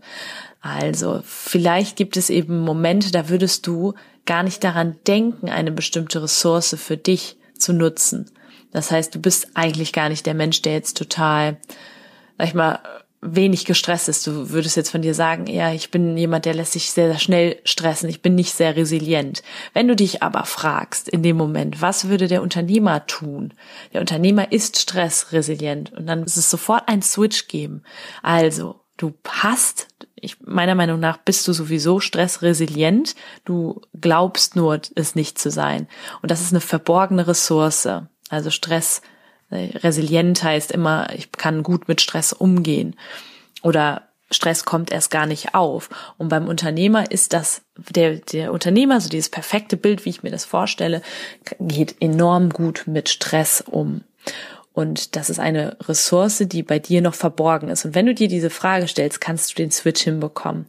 Also, 0.61 1.21
vielleicht 1.25 1.97
gibt 1.97 2.17
es 2.17 2.31
eben 2.31 2.61
Momente, 2.61 3.13
da 3.13 3.29
würdest 3.29 3.67
du 3.67 3.95
gar 4.27 4.43
nicht 4.43 4.63
daran 4.65 4.97
denken, 5.07 5.49
eine 5.49 5.73
bestimmte 5.73 6.23
Ressource 6.23 6.77
für 6.79 6.97
dich 6.97 7.37
zu 7.57 7.73
nutzen. 7.73 8.31
Das 8.73 8.91
heißt, 8.91 9.15
du 9.15 9.21
bist 9.21 9.49
eigentlich 9.55 9.93
gar 9.93 10.09
nicht 10.09 10.27
der 10.27 10.35
Mensch, 10.35 10.61
der 10.63 10.73
jetzt 10.73 10.97
total, 10.97 11.57
sag 12.37 12.49
ich 12.49 12.55
mal, 12.55 12.81
wenig 13.21 13.65
gestresst 13.65 14.09
ist. 14.09 14.27
Du 14.27 14.51
würdest 14.51 14.77
jetzt 14.77 14.91
von 14.91 15.03
dir 15.03 15.15
sagen, 15.15 15.47
ja, 15.47 15.73
ich 15.73 15.91
bin 15.91 16.17
jemand, 16.17 16.45
der 16.45 16.55
lässt 16.55 16.73
sich 16.73 16.91
sehr, 16.91 17.09
sehr 17.09 17.19
schnell 17.19 17.61
stressen. 17.65 18.09
Ich 18.09 18.23
bin 18.23 18.35
nicht 18.35 18.55
sehr 18.55 18.77
resilient. 18.77 19.43
Wenn 19.75 19.89
du 19.89 19.97
dich 19.97 20.23
aber 20.23 20.45
fragst 20.45 21.09
in 21.09 21.23
dem 21.23 21.37
Moment, 21.37 21.83
was 21.83 22.09
würde 22.09 22.29
der 22.29 22.43
Unternehmer 22.43 23.07
tun? 23.07 23.55
Der 23.93 24.01
Unternehmer 24.01 24.53
ist 24.53 24.79
stressresilient 24.79 25.93
und 25.93 26.07
dann 26.07 26.23
ist 26.23 26.37
es 26.37 26.51
sofort 26.51 26.85
ein 26.87 27.03
Switch 27.03 27.49
geben. 27.49 27.83
Also, 28.23 28.81
du 28.97 29.15
hast, 29.29 29.89
ich, 30.15 30.41
meiner 30.41 30.75
Meinung 30.77 31.01
nach 31.01 31.17
bist 31.17 31.49
du 31.49 31.53
sowieso 31.53 31.99
stressresilient. 31.99 33.17
Du 33.45 33.81
glaubst 34.01 34.55
nur, 34.55 34.81
es 34.95 35.15
nicht 35.17 35.39
zu 35.39 35.51
sein. 35.51 35.89
Und 36.23 36.31
das 36.31 36.41
ist 36.41 36.53
eine 36.53 36.61
verborgene 36.61 37.27
Ressource. 37.27 37.89
Also 38.29 38.51
Stress 38.51 39.03
Resilient 39.51 40.43
heißt 40.43 40.73
immer, 40.73 41.09
ich 41.15 41.33
kann 41.33 41.63
gut 41.63 41.89
mit 41.89 42.01
Stress 42.01 42.33
umgehen 42.33 42.97
oder 43.63 44.03
Stress 44.31 44.65
kommt 44.65 44.93
erst 44.93 45.11
gar 45.11 45.27
nicht 45.27 45.55
auf. 45.55 45.89
Und 46.19 46.29
beim 46.29 46.49
Unternehmer 46.49 47.11
ist 47.11 47.33
das, 47.33 47.63
der, 47.77 48.17
der 48.17 48.53
Unternehmer, 48.53 49.01
so 49.01 49.09
dieses 49.09 49.31
perfekte 49.31 49.77
Bild, 49.77 50.05
wie 50.05 50.11
ich 50.11 50.23
mir 50.23 50.31
das 50.31 50.45
vorstelle, 50.45 51.03
geht 51.61 51.97
enorm 52.01 52.51
gut 52.51 52.85
mit 52.87 53.09
Stress 53.09 53.63
um. 53.63 54.03
Und 54.75 55.17
das 55.17 55.29
ist 55.29 55.41
eine 55.41 55.77
Ressource, 55.89 56.45
die 56.47 56.63
bei 56.63 56.79
dir 56.79 57.03
noch 57.03 57.15
verborgen 57.15 57.69
ist. 57.69 57.85
Und 57.85 57.97
wenn 57.97 58.07
du 58.07 58.15
dir 58.15 58.29
diese 58.29 58.51
Frage 58.51 58.87
stellst, 58.87 59.21
kannst 59.21 59.51
du 59.51 59.55
den 59.57 59.73
Switch 59.73 60.03
hinbekommen. 60.03 60.67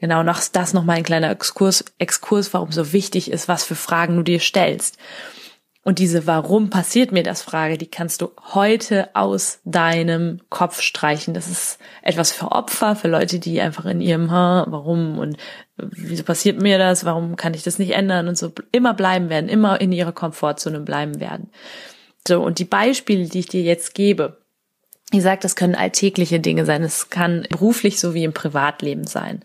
Genau, 0.00 0.22
noch 0.22 0.40
das 0.50 0.72
noch 0.72 0.84
mal 0.84 0.94
ein 0.94 1.02
kleiner 1.02 1.30
Exkurs, 1.30 1.84
Exkurs, 1.98 2.54
warum 2.54 2.72
so 2.72 2.94
wichtig 2.94 3.30
ist, 3.30 3.48
was 3.48 3.64
für 3.64 3.74
Fragen 3.74 4.16
du 4.16 4.22
dir 4.22 4.40
stellst. 4.40 4.96
Und 5.84 5.98
diese 5.98 6.28
Warum 6.28 6.70
passiert 6.70 7.10
mir 7.10 7.24
das 7.24 7.42
Frage, 7.42 7.76
die 7.76 7.90
kannst 7.90 8.22
du 8.22 8.30
heute 8.54 9.10
aus 9.14 9.58
deinem 9.64 10.40
Kopf 10.48 10.80
streichen. 10.80 11.34
Das 11.34 11.48
ist 11.48 11.78
etwas 12.02 12.30
für 12.30 12.52
Opfer, 12.52 12.94
für 12.94 13.08
Leute, 13.08 13.40
die 13.40 13.60
einfach 13.60 13.84
in 13.86 14.00
ihrem 14.00 14.30
ha, 14.30 14.64
warum 14.68 15.18
und 15.18 15.36
wieso 15.76 16.22
passiert 16.22 16.62
mir 16.62 16.78
das, 16.78 17.04
warum 17.04 17.34
kann 17.34 17.54
ich 17.54 17.64
das 17.64 17.80
nicht 17.80 17.92
ändern 17.92 18.28
und 18.28 18.38
so 18.38 18.52
immer 18.70 18.94
bleiben 18.94 19.28
werden, 19.28 19.48
immer 19.48 19.80
in 19.80 19.90
ihrer 19.90 20.12
Komfortzone 20.12 20.78
bleiben 20.80 21.18
werden. 21.18 21.50
So, 22.28 22.40
und 22.40 22.60
die 22.60 22.64
Beispiele, 22.64 23.28
die 23.28 23.40
ich 23.40 23.48
dir 23.48 23.62
jetzt 23.62 23.94
gebe, 23.94 24.38
ich 25.10 25.22
sage, 25.22 25.40
das 25.42 25.56
können 25.56 25.74
alltägliche 25.74 26.38
Dinge 26.38 26.64
sein. 26.64 26.82
Es 26.84 27.10
kann 27.10 27.46
beruflich 27.50 27.98
sowie 28.00 28.24
im 28.24 28.32
Privatleben 28.32 29.06
sein. 29.06 29.42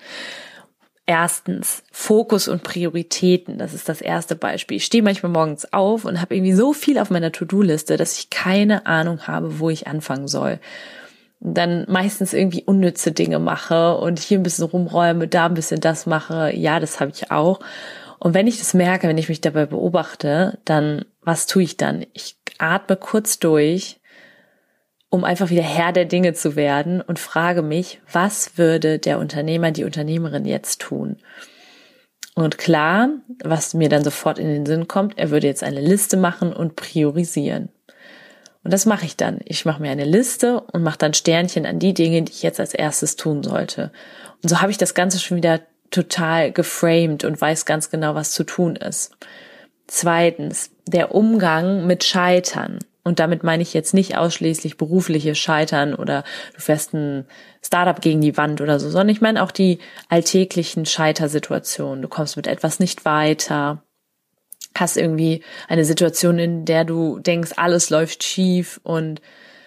Erstens, 1.10 1.84
Fokus 1.90 2.50
und 2.50 2.64
Prioritäten. 2.64 3.58
Das 3.58 3.74
ist 3.74 3.88
das 3.88 4.02
erste 4.02 4.36
Beispiel. 4.36 4.76
Ich 4.76 4.84
stehe 4.84 5.02
manchmal 5.02 5.32
morgens 5.32 5.72
auf 5.72 6.04
und 6.04 6.20
habe 6.20 6.36
irgendwie 6.36 6.52
so 6.52 6.74
viel 6.74 7.00
auf 7.00 7.10
meiner 7.10 7.32
To-Do-Liste, 7.32 7.96
dass 7.96 8.20
ich 8.20 8.30
keine 8.30 8.86
Ahnung 8.86 9.26
habe, 9.26 9.60
wo 9.60 9.70
ich 9.70 9.88
anfangen 9.88 10.28
soll. 10.28 10.60
Dann 11.40 11.86
meistens 11.88 12.34
irgendwie 12.34 12.64
unnütze 12.66 13.14
Dinge 13.14 13.40
mache 13.40 13.96
und 13.96 14.20
hier 14.20 14.38
ein 14.38 14.44
bisschen 14.44 14.66
rumräume, 14.66 15.30
da 15.30 15.46
ein 15.46 15.54
bisschen 15.54 15.80
das 15.80 16.08
mache. 16.08 16.52
Ja, 16.54 16.82
das 16.82 17.00
habe 17.00 17.12
ich 17.16 17.32
auch. 17.32 17.62
Und 18.20 18.34
wenn 18.34 18.48
ich 18.48 18.58
das 18.58 18.74
merke, 18.74 19.08
wenn 19.08 19.18
ich 19.18 19.30
mich 19.30 19.40
dabei 19.40 19.66
beobachte, 19.66 20.60
dann 20.66 21.06
was 21.22 21.46
tue 21.46 21.64
ich 21.64 21.78
dann? 21.78 22.06
Ich 22.12 22.36
atme 22.58 22.98
kurz 22.98 23.40
durch 23.40 24.02
um 25.10 25.24
einfach 25.24 25.50
wieder 25.50 25.64
Herr 25.64 25.94
der 25.94 26.06
Dinge 26.06 26.34
zu 26.34 26.56
werden 26.56 27.02
und 27.02 27.20
frage 27.20 27.62
mich, 27.62 28.02
was 28.12 28.58
würde 28.58 29.00
der 29.00 29.20
Unternehmer, 29.20 29.72
die 29.72 29.84
Unternehmerin 29.84 30.46
jetzt 30.46 30.82
tun? 30.82 31.18
Und 32.36 32.58
klar, 32.58 33.10
was 33.44 33.74
mir 33.74 33.90
dann 33.90 34.04
sofort 34.04 34.38
in 34.38 34.48
den 34.48 34.66
Sinn 34.66 34.88
kommt, 34.88 35.18
er 35.18 35.32
würde 35.32 35.48
jetzt 35.48 35.64
eine 35.64 35.82
Liste 35.82 36.18
machen 36.18 36.54
und 36.54 36.76
priorisieren. 36.76 37.70
Und 38.64 38.74
das 38.74 38.86
mache 38.86 39.06
ich 39.06 39.16
dann. 39.16 39.40
Ich 39.46 39.66
mache 39.66 39.82
mir 39.82 39.92
eine 39.92 40.06
Liste 40.06 40.60
und 40.60 40.84
mache 40.84 40.98
dann 40.98 41.14
Sternchen 41.14 41.66
an 41.66 41.80
die 41.80 41.94
Dinge, 41.94 42.22
die 42.24 42.32
ich 42.32 42.44
jetzt 42.44 42.60
als 42.60 42.74
erstes 42.74 43.16
tun 43.16 43.42
sollte. 43.42 43.92
Und 44.44 44.50
so 44.50 44.62
habe 44.62 44.72
ich 44.72 44.78
das 44.78 44.94
Ganze 44.94 45.20
schon 45.20 45.38
wieder 45.38 45.62
total 45.90 46.52
geframed 46.52 47.24
und 47.24 47.40
weiß 47.40 47.66
ganz 47.66 47.90
genau, 47.90 48.14
was 48.14 48.32
zu 48.32 48.44
tun 48.44 48.76
ist. 48.76 49.16
Zweitens, 49.88 50.70
der 50.86 51.16
Umgang 51.16 51.88
mit 51.88 52.04
Scheitern. 52.04 52.80
Und 53.08 53.20
damit 53.20 53.42
meine 53.42 53.64
ich 53.64 53.74
jetzt 53.74 53.94
nicht 53.94 54.18
ausschließlich 54.18 54.76
berufliche 54.76 55.34
Scheitern 55.34 55.96
oder 55.96 56.26
du 56.54 56.60
fährst 56.60 56.94
ein 56.94 57.26
Startup 57.66 58.02
gegen 58.02 58.20
die 58.20 58.36
Wand 58.36 58.60
oder 58.60 58.80
so, 58.80 58.90
sondern 58.90 59.10
ich 59.10 59.22
meine 59.22 59.42
auch 59.44 59.52
die 59.52 59.80
alltäglichen 60.10 60.86
Scheitersituationen. 60.86 62.02
Du 62.02 62.10
kommst 62.10 62.36
mit 62.36 62.48
etwas 62.48 62.80
nicht 62.80 63.06
weiter, 63.06 63.82
hast 64.76 64.98
irgendwie 64.98 65.42
eine 65.70 65.86
Situation, 65.86 66.38
in 66.38 66.66
der 66.66 66.84
du 66.84 67.20
denkst, 67.20 67.54
alles 67.56 67.90
läuft 67.90 68.26
schief 68.26 68.82
und 68.84 69.22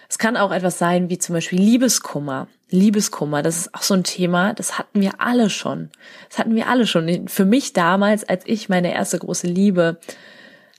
es 0.07 0.19
kann 0.19 0.37
auch 0.37 0.51
etwas 0.51 0.77
sein 0.77 1.09
wie 1.09 1.17
zum 1.17 1.33
Beispiel 1.33 1.59
Liebeskummer. 1.59 2.47
Liebeskummer, 2.69 3.41
das 3.41 3.57
ist 3.57 3.73
auch 3.73 3.81
so 3.81 3.95
ein 3.95 4.03
Thema, 4.03 4.53
das 4.53 4.77
hatten 4.77 5.01
wir 5.01 5.19
alle 5.19 5.49
schon. 5.49 5.89
Das 6.29 6.37
hatten 6.37 6.53
wir 6.53 6.67
alle 6.67 6.85
schon. 6.85 7.27
Für 7.27 7.45
mich 7.45 7.73
damals, 7.73 8.23
als 8.23 8.43
ich 8.45 8.69
meine 8.69 8.93
erste 8.93 9.17
große 9.17 9.47
Liebe 9.47 9.97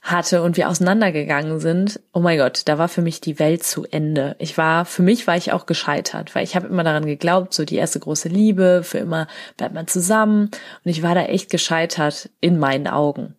hatte 0.03 0.43
und 0.43 0.57
wir 0.57 0.69
auseinandergegangen 0.69 1.61
sind, 1.61 2.01
oh 2.11 2.19
mein 2.19 2.37
Gott, 2.37 2.63
da 2.65 2.77
war 2.77 2.89
für 2.89 3.01
mich 3.01 3.21
die 3.21 3.39
Welt 3.39 3.63
zu 3.63 3.85
Ende. 3.89 4.35
Ich 4.37 4.57
war, 4.57 4.83
für 4.83 5.01
mich 5.01 5.25
war 5.27 5.37
ich 5.37 5.53
auch 5.53 5.65
gescheitert, 5.65 6.35
weil 6.35 6.43
ich 6.43 6.57
habe 6.57 6.67
immer 6.67 6.83
daran 6.83 7.05
geglaubt, 7.05 7.53
so 7.53 7.63
die 7.63 7.77
erste 7.77 8.01
große 8.01 8.27
Liebe, 8.27 8.81
für 8.83 8.97
immer 8.97 9.27
bleibt 9.55 9.73
man 9.73 9.87
zusammen 9.87 10.51
und 10.83 10.91
ich 10.91 11.03
war 11.03 11.15
da 11.15 11.23
echt 11.23 11.49
gescheitert 11.49 12.29
in 12.41 12.59
meinen 12.59 12.87
Augen. 12.87 13.35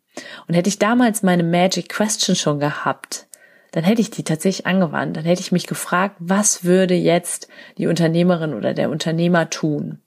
Und 0.48 0.54
hätte 0.54 0.68
ich 0.68 0.78
damals 0.78 1.22
meine 1.22 1.42
Magic 1.42 1.90
Question 1.90 2.34
schon 2.34 2.60
gehabt, 2.60 3.26
dann 3.72 3.84
hätte 3.84 4.00
ich 4.00 4.10
die 4.10 4.22
tatsächlich 4.22 4.66
angewandt. 4.66 5.16
Dann 5.16 5.24
hätte 5.24 5.40
ich 5.40 5.50
mich 5.50 5.66
gefragt, 5.66 6.14
was 6.20 6.62
würde 6.62 6.94
jetzt 6.94 7.48
die 7.76 7.88
Unternehmerin 7.88 8.54
oder 8.54 8.72
der 8.72 8.88
Unternehmer 8.88 9.50
tun? 9.50 9.98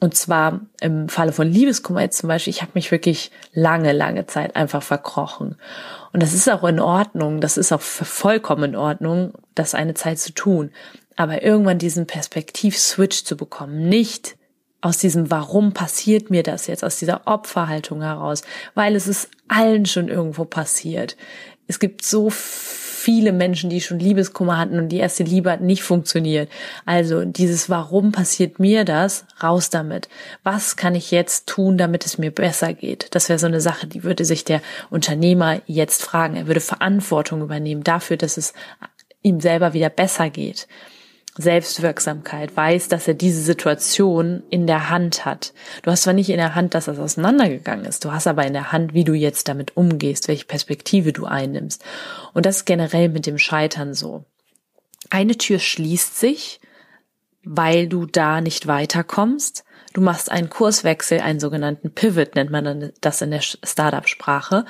Und 0.00 0.14
zwar 0.14 0.60
im 0.80 1.08
Falle 1.08 1.32
von 1.32 1.48
Liebeskummer 1.48 2.02
jetzt 2.02 2.18
zum 2.18 2.28
Beispiel, 2.28 2.52
ich 2.52 2.62
habe 2.62 2.72
mich 2.74 2.92
wirklich 2.92 3.32
lange, 3.52 3.92
lange 3.92 4.26
Zeit 4.26 4.54
einfach 4.54 4.82
verkrochen. 4.82 5.56
Und 6.12 6.22
das 6.22 6.34
ist 6.34 6.48
auch 6.48 6.62
in 6.64 6.78
Ordnung, 6.78 7.40
das 7.40 7.56
ist 7.56 7.72
auch 7.72 7.80
vollkommen 7.80 8.64
in 8.70 8.76
Ordnung, 8.76 9.32
das 9.56 9.74
eine 9.74 9.94
Zeit 9.94 10.20
zu 10.20 10.32
tun. 10.32 10.70
Aber 11.16 11.42
irgendwann 11.42 11.78
diesen 11.78 12.06
Perspektiv-Switch 12.06 13.24
zu 13.24 13.36
bekommen, 13.36 13.88
nicht 13.88 14.36
aus 14.80 14.98
diesem 14.98 15.32
Warum 15.32 15.72
passiert 15.72 16.30
mir 16.30 16.44
das 16.44 16.68
jetzt, 16.68 16.84
aus 16.84 16.98
dieser 16.98 17.22
Opferhaltung 17.26 18.00
heraus, 18.00 18.42
weil 18.74 18.94
es 18.94 19.08
ist 19.08 19.28
allen 19.48 19.86
schon 19.86 20.06
irgendwo 20.06 20.44
passiert. 20.44 21.16
Es 21.66 21.80
gibt 21.80 22.04
so 22.04 22.30
viele 23.08 23.32
Menschen, 23.32 23.70
die 23.70 23.80
schon 23.80 23.98
Liebeskummer 23.98 24.58
hatten 24.58 24.78
und 24.78 24.90
die 24.90 24.98
erste 24.98 25.24
Liebe 25.24 25.50
hat 25.50 25.62
nicht 25.62 25.82
funktioniert. 25.82 26.50
Also 26.84 27.24
dieses 27.24 27.70
Warum 27.70 28.12
passiert 28.12 28.58
mir 28.58 28.84
das? 28.84 29.24
Raus 29.42 29.70
damit. 29.70 30.10
Was 30.42 30.76
kann 30.76 30.94
ich 30.94 31.10
jetzt 31.10 31.46
tun, 31.46 31.78
damit 31.78 32.04
es 32.04 32.18
mir 32.18 32.30
besser 32.30 32.74
geht? 32.74 33.06
Das 33.12 33.30
wäre 33.30 33.38
so 33.38 33.46
eine 33.46 33.62
Sache, 33.62 33.86
die 33.86 34.04
würde 34.04 34.26
sich 34.26 34.44
der 34.44 34.60
Unternehmer 34.90 35.62
jetzt 35.64 36.02
fragen. 36.02 36.36
Er 36.36 36.48
würde 36.48 36.60
Verantwortung 36.60 37.40
übernehmen 37.40 37.82
dafür, 37.82 38.18
dass 38.18 38.36
es 38.36 38.52
ihm 39.22 39.40
selber 39.40 39.72
wieder 39.72 39.88
besser 39.88 40.28
geht. 40.28 40.68
Selbstwirksamkeit, 41.38 42.56
weiß, 42.56 42.88
dass 42.88 43.06
er 43.06 43.14
diese 43.14 43.40
Situation 43.40 44.42
in 44.50 44.66
der 44.66 44.90
Hand 44.90 45.24
hat. 45.24 45.54
Du 45.82 45.90
hast 45.90 46.02
zwar 46.02 46.12
nicht 46.12 46.30
in 46.30 46.36
der 46.36 46.56
Hand, 46.56 46.74
dass 46.74 46.86
das 46.86 46.98
auseinandergegangen 46.98 47.84
ist, 47.84 48.04
du 48.04 48.12
hast 48.12 48.26
aber 48.26 48.44
in 48.44 48.52
der 48.52 48.72
Hand, 48.72 48.92
wie 48.92 49.04
du 49.04 49.14
jetzt 49.14 49.48
damit 49.48 49.76
umgehst, 49.76 50.26
welche 50.26 50.46
Perspektive 50.46 51.12
du 51.12 51.26
einnimmst. 51.26 51.84
Und 52.34 52.44
das 52.44 52.58
ist 52.58 52.64
generell 52.64 53.08
mit 53.08 53.26
dem 53.26 53.38
Scheitern 53.38 53.94
so. 53.94 54.24
Eine 55.10 55.38
Tür 55.38 55.60
schließt 55.60 56.18
sich, 56.18 56.60
weil 57.44 57.86
du 57.86 58.04
da 58.04 58.40
nicht 58.40 58.66
weiterkommst. 58.66 59.64
Du 59.94 60.00
machst 60.00 60.30
einen 60.30 60.50
Kurswechsel, 60.50 61.20
einen 61.20 61.40
sogenannten 61.40 61.92
Pivot 61.92 62.34
nennt 62.34 62.50
man 62.50 62.92
das 63.00 63.22
in 63.22 63.30
der 63.30 63.40
Startup-Sprache 63.40 64.64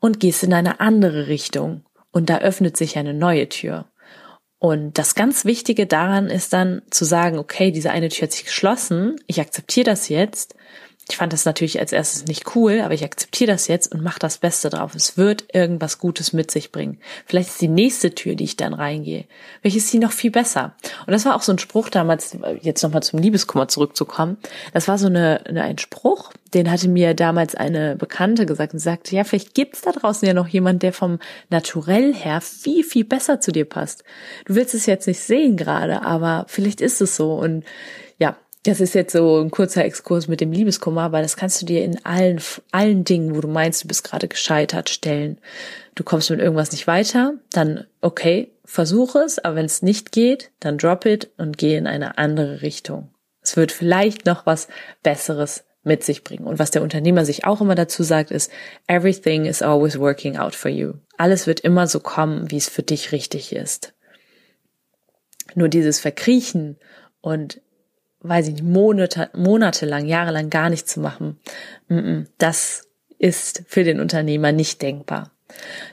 und 0.00 0.20
gehst 0.20 0.42
in 0.42 0.54
eine 0.54 0.80
andere 0.80 1.28
Richtung. 1.28 1.84
Und 2.10 2.30
da 2.30 2.38
öffnet 2.38 2.76
sich 2.76 2.96
eine 2.96 3.12
neue 3.12 3.48
Tür. 3.48 3.86
Und 4.64 4.96
das 4.96 5.14
ganz 5.14 5.44
Wichtige 5.44 5.84
daran 5.84 6.28
ist 6.28 6.54
dann 6.54 6.80
zu 6.88 7.04
sagen, 7.04 7.38
okay, 7.38 7.70
diese 7.70 7.90
eine 7.90 8.08
Tür 8.08 8.22
hat 8.22 8.32
sich 8.32 8.46
geschlossen, 8.46 9.16
ich 9.26 9.38
akzeptiere 9.38 9.84
das 9.84 10.08
jetzt 10.08 10.54
ich 11.10 11.18
fand 11.18 11.34
das 11.34 11.44
natürlich 11.44 11.78
als 11.78 11.92
erstes 11.92 12.26
nicht 12.26 12.56
cool, 12.56 12.80
aber 12.80 12.94
ich 12.94 13.04
akzeptiere 13.04 13.52
das 13.52 13.68
jetzt 13.68 13.92
und 13.92 14.02
mache 14.02 14.18
das 14.18 14.38
Beste 14.38 14.70
drauf. 14.70 14.94
Es 14.94 15.18
wird 15.18 15.44
irgendwas 15.52 15.98
Gutes 15.98 16.32
mit 16.32 16.50
sich 16.50 16.72
bringen. 16.72 16.98
Vielleicht 17.26 17.50
ist 17.50 17.60
die 17.60 17.68
nächste 17.68 18.14
Tür, 18.14 18.36
die 18.36 18.44
ich 18.44 18.56
dann 18.56 18.72
reingehe, 18.72 19.24
welche 19.62 19.78
ist 19.78 19.92
die 19.92 19.98
noch 19.98 20.12
viel 20.12 20.30
besser. 20.30 20.74
Und 21.06 21.12
das 21.12 21.26
war 21.26 21.36
auch 21.36 21.42
so 21.42 21.52
ein 21.52 21.58
Spruch 21.58 21.90
damals, 21.90 22.38
jetzt 22.62 22.82
nochmal 22.82 23.02
zum 23.02 23.18
Liebeskummer 23.18 23.68
zurückzukommen. 23.68 24.38
Das 24.72 24.88
war 24.88 24.96
so 24.96 25.06
eine, 25.06 25.44
eine, 25.46 25.62
ein 25.62 25.76
Spruch, 25.76 26.32
den 26.54 26.70
hatte 26.70 26.88
mir 26.88 27.12
damals 27.12 27.54
eine 27.54 27.96
Bekannte 27.96 28.46
gesagt 28.46 28.72
und 28.72 28.78
sagte, 28.78 29.14
ja, 29.14 29.24
vielleicht 29.24 29.54
gibt's 29.54 29.82
da 29.82 29.92
draußen 29.92 30.26
ja 30.26 30.32
noch 30.32 30.48
jemand, 30.48 30.82
der 30.82 30.94
vom 30.94 31.18
Naturell 31.50 32.14
her 32.14 32.40
viel, 32.40 32.82
viel 32.82 33.04
besser 33.04 33.40
zu 33.40 33.52
dir 33.52 33.66
passt. 33.66 34.04
Du 34.46 34.54
willst 34.54 34.72
es 34.72 34.86
jetzt 34.86 35.06
nicht 35.06 35.20
sehen 35.20 35.58
gerade, 35.58 36.00
aber 36.02 36.46
vielleicht 36.48 36.80
ist 36.80 37.02
es 37.02 37.14
so. 37.14 37.34
Und 37.34 37.64
ja, 38.18 38.36
das 38.64 38.80
ist 38.80 38.94
jetzt 38.94 39.12
so 39.12 39.40
ein 39.40 39.50
kurzer 39.50 39.84
Exkurs 39.84 40.26
mit 40.26 40.40
dem 40.40 40.50
Liebeskummer, 40.50 41.02
aber 41.02 41.20
das 41.20 41.36
kannst 41.36 41.60
du 41.60 41.66
dir 41.66 41.84
in 41.84 42.04
allen, 42.04 42.40
allen 42.72 43.04
Dingen, 43.04 43.36
wo 43.36 43.40
du 43.42 43.48
meinst, 43.48 43.84
du 43.84 43.88
bist 43.88 44.04
gerade 44.04 44.26
gescheitert, 44.26 44.88
stellen. 44.88 45.38
Du 45.94 46.02
kommst 46.02 46.30
mit 46.30 46.40
irgendwas 46.40 46.72
nicht 46.72 46.86
weiter, 46.86 47.34
dann 47.52 47.84
okay, 48.00 48.50
versuche 48.64 49.18
es, 49.18 49.38
aber 49.38 49.56
wenn 49.56 49.66
es 49.66 49.82
nicht 49.82 50.12
geht, 50.12 50.50
dann 50.60 50.78
drop 50.78 51.04
it 51.04 51.30
und 51.36 51.58
geh 51.58 51.76
in 51.76 51.86
eine 51.86 52.16
andere 52.16 52.62
Richtung. 52.62 53.10
Es 53.42 53.56
wird 53.56 53.70
vielleicht 53.70 54.24
noch 54.24 54.46
was 54.46 54.68
Besseres 55.02 55.64
mit 55.82 56.02
sich 56.02 56.24
bringen. 56.24 56.46
Und 56.46 56.58
was 56.58 56.70
der 56.70 56.82
Unternehmer 56.82 57.26
sich 57.26 57.44
auch 57.44 57.60
immer 57.60 57.74
dazu 57.74 58.02
sagt, 58.02 58.30
ist, 58.30 58.50
everything 58.86 59.44
is 59.44 59.60
always 59.60 59.98
working 59.98 60.38
out 60.38 60.54
for 60.54 60.70
you. 60.70 60.94
Alles 61.18 61.46
wird 61.46 61.60
immer 61.60 61.86
so 61.86 62.00
kommen, 62.00 62.50
wie 62.50 62.56
es 62.56 62.70
für 62.70 62.82
dich 62.82 63.12
richtig 63.12 63.54
ist. 63.54 63.92
Nur 65.54 65.68
dieses 65.68 66.00
Verkriechen 66.00 66.78
und 67.20 67.60
weiß 68.24 68.48
ich 68.48 68.54
nicht, 68.54 68.64
Monate, 68.64 69.30
monatelang, 69.34 70.06
jahrelang 70.06 70.50
gar 70.50 70.70
nichts 70.70 70.92
zu 70.92 71.00
machen. 71.00 71.38
Das 72.38 72.88
ist 73.18 73.62
für 73.68 73.84
den 73.84 74.00
Unternehmer 74.00 74.50
nicht 74.50 74.82
denkbar. 74.82 75.30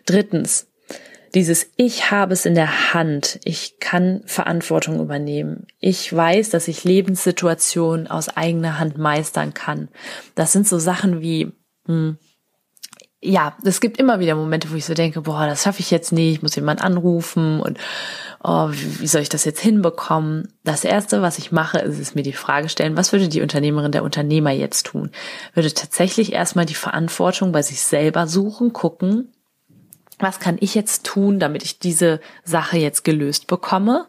Drittens, 0.06 0.68
dieses 1.36 1.70
Ich 1.78 2.12
habe 2.12 2.34
es 2.34 2.46
in 2.46 2.56
der 2.56 2.94
Hand. 2.94 3.40
Ich 3.44 3.80
kann 3.80 4.22
Verantwortung 4.26 5.00
übernehmen. 5.00 5.68
Ich 5.80 6.14
weiß, 6.14 6.50
dass 6.50 6.68
ich 6.68 6.84
Lebenssituationen 6.84 8.08
aus 8.08 8.36
eigener 8.36 8.80
Hand 8.80 8.98
meistern 8.98 9.54
kann. 9.54 9.90
Das 10.36 10.52
sind 10.52 10.68
so 10.68 10.78
Sachen 10.80 11.22
wie, 11.22 11.52
hm, 11.86 12.18
ja, 13.24 13.56
es 13.64 13.82
gibt 13.82 13.98
immer 13.98 14.20
wieder 14.20 14.34
Momente, 14.34 14.72
wo 14.72 14.76
ich 14.76 14.86
so 14.86 14.96
denke, 14.96 15.22
boah, 15.22 15.46
das 15.46 15.62
schaffe 15.62 15.80
ich 15.80 15.92
jetzt 15.92 16.12
nicht, 16.12 16.34
ich 16.34 16.42
muss 16.42 16.56
jemand 16.56 16.84
anrufen 16.84 17.60
und 17.60 17.78
oh, 18.44 18.70
wie 18.72 19.08
soll 19.08 19.22
ich 19.22 19.30
das 19.30 19.46
jetzt 19.46 19.60
hinbekommen? 19.60 20.52
Das 20.64 20.84
erste, 20.84 21.22
was 21.22 21.38
ich 21.38 21.52
mache, 21.52 21.78
ist 21.80 22.00
es 22.00 22.16
mir 22.16 22.24
die 22.24 22.34
Frage 22.34 22.68
stellen, 22.68 22.98
was 22.98 23.12
würde 23.12 23.30
die 23.30 23.42
Unternehmerin, 23.42 23.92
der 23.92 24.04
Unternehmer 24.04 24.50
jetzt 24.50 24.88
tun? 24.88 25.12
Würde 25.54 25.72
tatsächlich 25.72 26.34
erstmal 26.34 26.66
die 26.66 26.74
Verantwortung 26.74 27.52
bei 27.52 27.62
sich 27.62 27.82
selber 27.82 28.26
suchen, 28.26 28.74
gucken, 28.74 29.32
was 30.18 30.40
kann 30.40 30.58
ich 30.60 30.74
jetzt 30.74 31.06
tun, 31.06 31.40
damit 31.40 31.64
ich 31.64 31.78
diese 31.78 32.22
Sache 32.44 32.78
jetzt 32.78 33.04
gelöst 33.04 33.46
bekomme? 33.46 34.08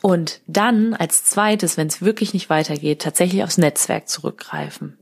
Und 0.00 0.40
dann 0.46 0.94
als 0.94 1.24
zweites, 1.24 1.76
wenn 1.76 1.88
es 1.88 2.02
wirklich 2.02 2.34
nicht 2.34 2.50
weitergeht, 2.50 3.02
tatsächlich 3.02 3.42
aufs 3.42 3.58
Netzwerk 3.58 4.08
zurückgreifen 4.08 4.96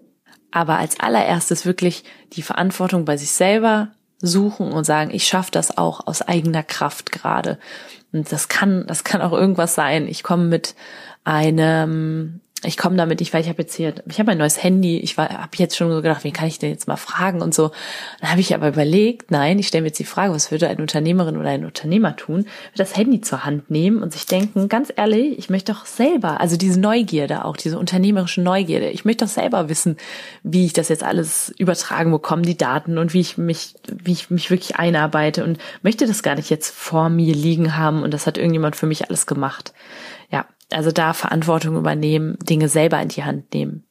aber 0.51 0.79
als 0.79 1.01
allererstes 1.01 1.67
wirklich 1.67 2.05
die 2.33 2.43
Verantwortung 2.43 3.05
bei 3.05 3.17
sich 3.17 3.31
selber 3.31 3.93
suchen 4.19 4.73
und 4.73 4.85
sagen, 4.85 5.11
ich 5.13 5.27
schaffe 5.27 5.51
das 5.51 5.77
auch 5.77 6.07
aus 6.07 6.23
eigener 6.23 6.63
Kraft 6.63 7.13
gerade. 7.13 7.59
Und 8.13 8.33
das 8.33 8.49
kann, 8.49 8.87
das 8.87 9.05
kann 9.05 9.21
auch 9.21 9.33
irgendwas 9.33 9.75
sein. 9.75 10.09
Ich 10.09 10.23
komme 10.23 10.45
mit 10.45 10.75
einem 11.25 12.41
ich 12.65 12.79
komme 12.79 12.97
damit 12.97 13.21
nicht, 13.21 13.35
weil 13.35 13.43
ich 13.43 13.49
habe 13.49 13.63
jetzt 13.63 13.75
hier, 13.75 13.95
ich 14.09 14.19
habe 14.19 14.33
ein 14.33 14.39
neues 14.39 14.63
Handy, 14.63 14.99
ich 14.99 15.19
habe 15.19 15.47
jetzt 15.57 15.77
schon 15.77 15.91
so 15.91 15.97
gedacht, 15.97 16.25
wie 16.25 16.33
kann 16.33 16.49
ich 16.49 16.59
denn 16.59 16.71
jetzt 16.71 16.89
mal 16.89 16.97
fragen 16.97 17.43
und 17.43 17.55
so. 17.55 17.71
Dann 18.21 18.31
habe 18.31 18.41
ich 18.41 18.55
aber 18.55 18.69
überlegt, 18.69 19.31
nein, 19.31 19.59
ich 19.59 19.69
stelle 19.69 19.83
mir 19.83 19.89
jetzt 19.89 19.99
die 19.99 20.05
Frage, 20.05 20.33
was 20.33 20.51
würde 20.51 20.69
eine 20.69 20.81
Unternehmerin 20.81 21.37
oder 21.37 21.51
ein 21.51 21.67
Unternehmer 21.67 22.17
tun? 22.17 22.39
Würde 22.39 22.49
das 22.77 22.97
Handy 22.97 23.21
zur 23.21 23.45
Hand 23.45 23.71
nehmen 23.71 24.03
und 24.03 24.15
sich 24.15 24.25
denken, 24.25 24.71
ganz 24.71 24.91
ehrlich, 24.97 25.39
ich 25.39 25.51
möchte 25.51 25.73
doch 25.73 25.85
selber, 25.85 26.41
also 26.41 26.57
diese 26.57 26.81
Neugierde 26.81 27.45
auch, 27.45 27.59
diese 27.59 27.79
unternehmerische 27.79 28.41
Neugierde, 28.41 28.89
ich 28.89 29.05
möchte 29.05 29.27
doch 29.27 29.33
selber 29.33 29.69
wissen, 29.69 29.99
wie 30.43 30.65
ich 30.65 30.73
das 30.73 30.89
jetzt 30.89 31.05
alles 31.05 31.55
übertragen 31.59 32.11
bekomme, 32.11 32.43
die 32.43 32.57
Daten 32.57 32.97
und 32.97 33.13
wie 33.13 33.21
ich 33.21 33.37
mich, 33.37 33.75
wie 33.87 34.13
ich 34.13 34.31
mich 34.31 34.51
wirklich 34.51 34.77
einarbeite 34.77 35.45
und 35.45 35.59
möchte 35.83 36.07
das 36.07 36.23
gar 36.23 36.37
nicht 36.37 36.49
jetzt 36.49 36.75
vor 36.75 37.11
mir 37.11 37.35
liegen 37.35 37.77
haben 37.77 38.03
und 38.03 38.15
das 38.15 38.27
hat 38.27 38.39
irgendjemand 38.39 38.77
für 38.77 38.87
mich 38.87 39.07
alles 39.07 39.27
gemacht. 39.27 39.75
Ja, 40.31 40.47
also 40.73 40.91
da 40.91 41.13
Verantwortung 41.13 41.77
übernehmen, 41.77 42.39
Dinge 42.43 42.69
selber 42.69 43.01
in 43.01 43.09
die 43.09 43.25
Hand 43.25 43.55
nehmen. 43.55 43.85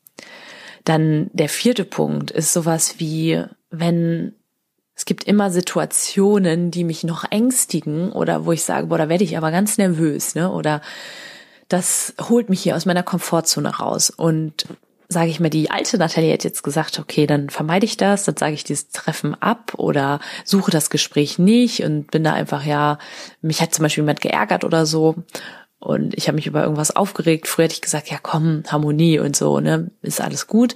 Dann 0.84 1.30
der 1.34 1.50
vierte 1.50 1.86
Punkt 1.86 2.32
ist 2.32 2.54
sowas 2.54 2.96
wie, 3.00 3.44
wenn 3.70 4.34
es 4.96 5.04
gibt 5.04 5.26
immer 5.26 5.52
Situationen, 5.52 6.72
die 6.72 6.86
mich 6.86 7.04
noch 7.04 7.26
ängstigen 7.30 8.14
oder 8.14 8.46
wo 8.46 8.54
ich 8.54 8.64
sage, 8.64 8.88
boah, 8.88 8.98
da 8.98 9.10
werde 9.10 9.26
ich 9.26 9.38
aber 9.38 9.52
ganz 9.52 9.78
nervös, 9.78 10.36
ne? 10.36 10.50
Oder 10.50 10.82
das 11.68 12.14
holt 12.30 12.50
mich 12.50 12.62
hier 12.62 12.78
aus 12.78 12.86
meiner 12.86 13.04
Komfortzone 13.04 13.78
raus. 13.78 14.10
Und 14.10 14.66
sage 15.10 15.30
ich 15.30 15.40
mir, 15.42 15.50
die 15.50 15.70
alte 15.70 15.98
Natalie 15.98 16.32
hat 16.32 16.46
jetzt 16.46 16.64
gesagt, 16.64 16.98
okay, 17.00 17.28
dann 17.28 17.50
vermeide 17.50 17.86
ich 17.86 17.98
das, 17.98 18.24
dann 18.24 18.38
sage 18.38 18.54
ich 18.54 18.64
dieses 18.64 18.90
Treffen 18.90 19.36
ab 19.36 19.74
oder 19.76 20.20
suche 20.46 20.72
das 20.72 20.90
Gespräch 20.90 21.40
nicht 21.40 21.84
und 21.84 22.10
bin 22.10 22.24
da 22.24 22.34
einfach, 22.34 22.66
ja, 22.66 22.98
mich 23.42 23.62
hat 23.62 23.74
zum 23.74 23.84
Beispiel 23.84 24.04
jemand 24.04 24.22
geärgert 24.22 24.64
oder 24.64 24.86
so 24.86 25.16
und 25.86 26.18
ich 26.18 26.28
habe 26.28 26.36
mich 26.36 26.48
über 26.48 26.64
irgendwas 26.64 26.96
aufgeregt. 26.96 27.48
Früher 27.48 27.66
hätte 27.66 27.76
ich 27.76 27.82
gesagt, 27.82 28.10
ja 28.10 28.18
komm, 28.22 28.64
Harmonie 28.68 29.20
und 29.20 29.36
so, 29.36 29.60
ne, 29.60 29.92
ist 30.02 30.22
alles 30.22 30.48
gut. 30.48 30.76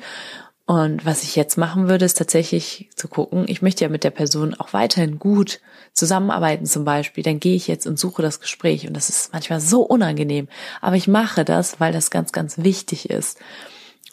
Und 0.70 1.04
was 1.04 1.24
ich 1.24 1.36
jetzt 1.36 1.58
machen 1.58 1.90
würde, 1.90 2.06
ist 2.06 2.20
tatsächlich 2.20 2.90
zu 2.96 3.08
gucken, 3.08 3.46
ich 3.48 3.64
möchte 3.64 3.84
ja 3.84 3.90
mit 3.90 4.04
der 4.04 4.12
Person 4.12 4.54
auch 4.54 4.72
weiterhin 4.72 5.18
gut 5.18 5.62
zusammenarbeiten 5.94 6.68
zum 6.68 6.86
Beispiel. 6.86 7.24
Dann 7.24 7.40
gehe 7.40 7.56
ich 7.56 7.68
jetzt 7.68 7.88
und 7.88 7.98
suche 7.98 8.22
das 8.22 8.40
Gespräch. 8.40 8.88
Und 8.88 8.94
das 8.94 9.10
ist 9.10 9.34
manchmal 9.34 9.62
so 9.62 9.82
unangenehm. 9.82 10.48
Aber 10.80 10.96
ich 10.96 11.08
mache 11.08 11.44
das, 11.44 11.80
weil 11.80 11.92
das 11.92 12.12
ganz, 12.12 12.32
ganz 12.32 12.60
wichtig 12.60 13.10
ist. 13.10 13.40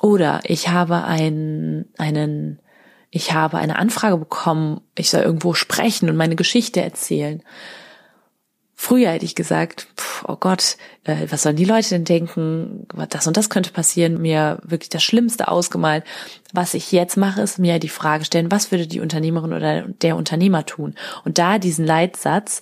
Oder 0.00 0.40
ich 0.44 0.68
habe 0.68 1.04
einen, 1.04 1.92
einen, 1.98 2.58
ich 3.10 3.34
habe 3.34 3.58
eine 3.58 3.76
Anfrage 3.76 4.16
bekommen, 4.16 4.80
ich 4.96 5.10
soll 5.10 5.24
irgendwo 5.24 5.52
sprechen 5.52 6.08
und 6.08 6.16
meine 6.16 6.36
Geschichte 6.36 6.80
erzählen. 6.80 7.42
Früher 8.74 9.10
hätte 9.10 9.24
ich 9.26 9.34
gesagt, 9.34 9.88
oh 10.26 10.36
Gott, 10.36 10.76
äh, 11.04 11.26
was 11.30 11.42
sollen 11.42 11.56
die 11.56 11.64
Leute 11.64 11.90
denn 11.90 12.04
denken? 12.04 12.86
Das 13.10 13.26
und 13.26 13.36
das 13.36 13.50
könnte 13.50 13.72
passieren. 13.72 14.20
Mir 14.20 14.58
wirklich 14.62 14.90
das 14.90 15.02
Schlimmste 15.02 15.48
ausgemalt. 15.48 16.04
Was 16.52 16.74
ich 16.74 16.92
jetzt 16.92 17.16
mache, 17.16 17.40
ist 17.40 17.58
mir 17.58 17.78
die 17.78 17.88
Frage 17.88 18.24
stellen, 18.24 18.50
was 18.50 18.70
würde 18.70 18.86
die 18.86 19.00
Unternehmerin 19.00 19.52
oder 19.52 19.82
der 19.82 20.16
Unternehmer 20.16 20.66
tun? 20.66 20.94
Und 21.24 21.38
da 21.38 21.58
diesen 21.58 21.84
Leitsatz, 21.84 22.60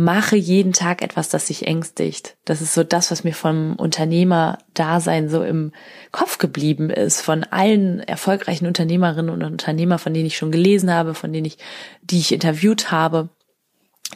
mache 0.00 0.34
jeden 0.34 0.72
Tag 0.72 1.02
etwas, 1.02 1.28
das 1.28 1.48
sich 1.48 1.66
ängstigt. 1.66 2.36
Das 2.46 2.62
ist 2.62 2.72
so 2.72 2.82
das, 2.82 3.10
was 3.10 3.22
mir 3.22 3.34
vom 3.34 3.76
Unternehmerdasein 3.76 5.28
so 5.28 5.42
im 5.42 5.72
Kopf 6.10 6.38
geblieben 6.38 6.88
ist, 6.88 7.20
von 7.20 7.44
allen 7.44 8.00
erfolgreichen 8.00 8.66
Unternehmerinnen 8.66 9.28
und 9.28 9.44
Unternehmer, 9.44 9.98
von 9.98 10.14
denen 10.14 10.24
ich 10.24 10.38
schon 10.38 10.52
gelesen 10.52 10.90
habe, 10.90 11.12
von 11.12 11.34
denen 11.34 11.44
ich, 11.44 11.58
die 12.02 12.18
ich 12.18 12.32
interviewt 12.32 12.90
habe 12.90 13.28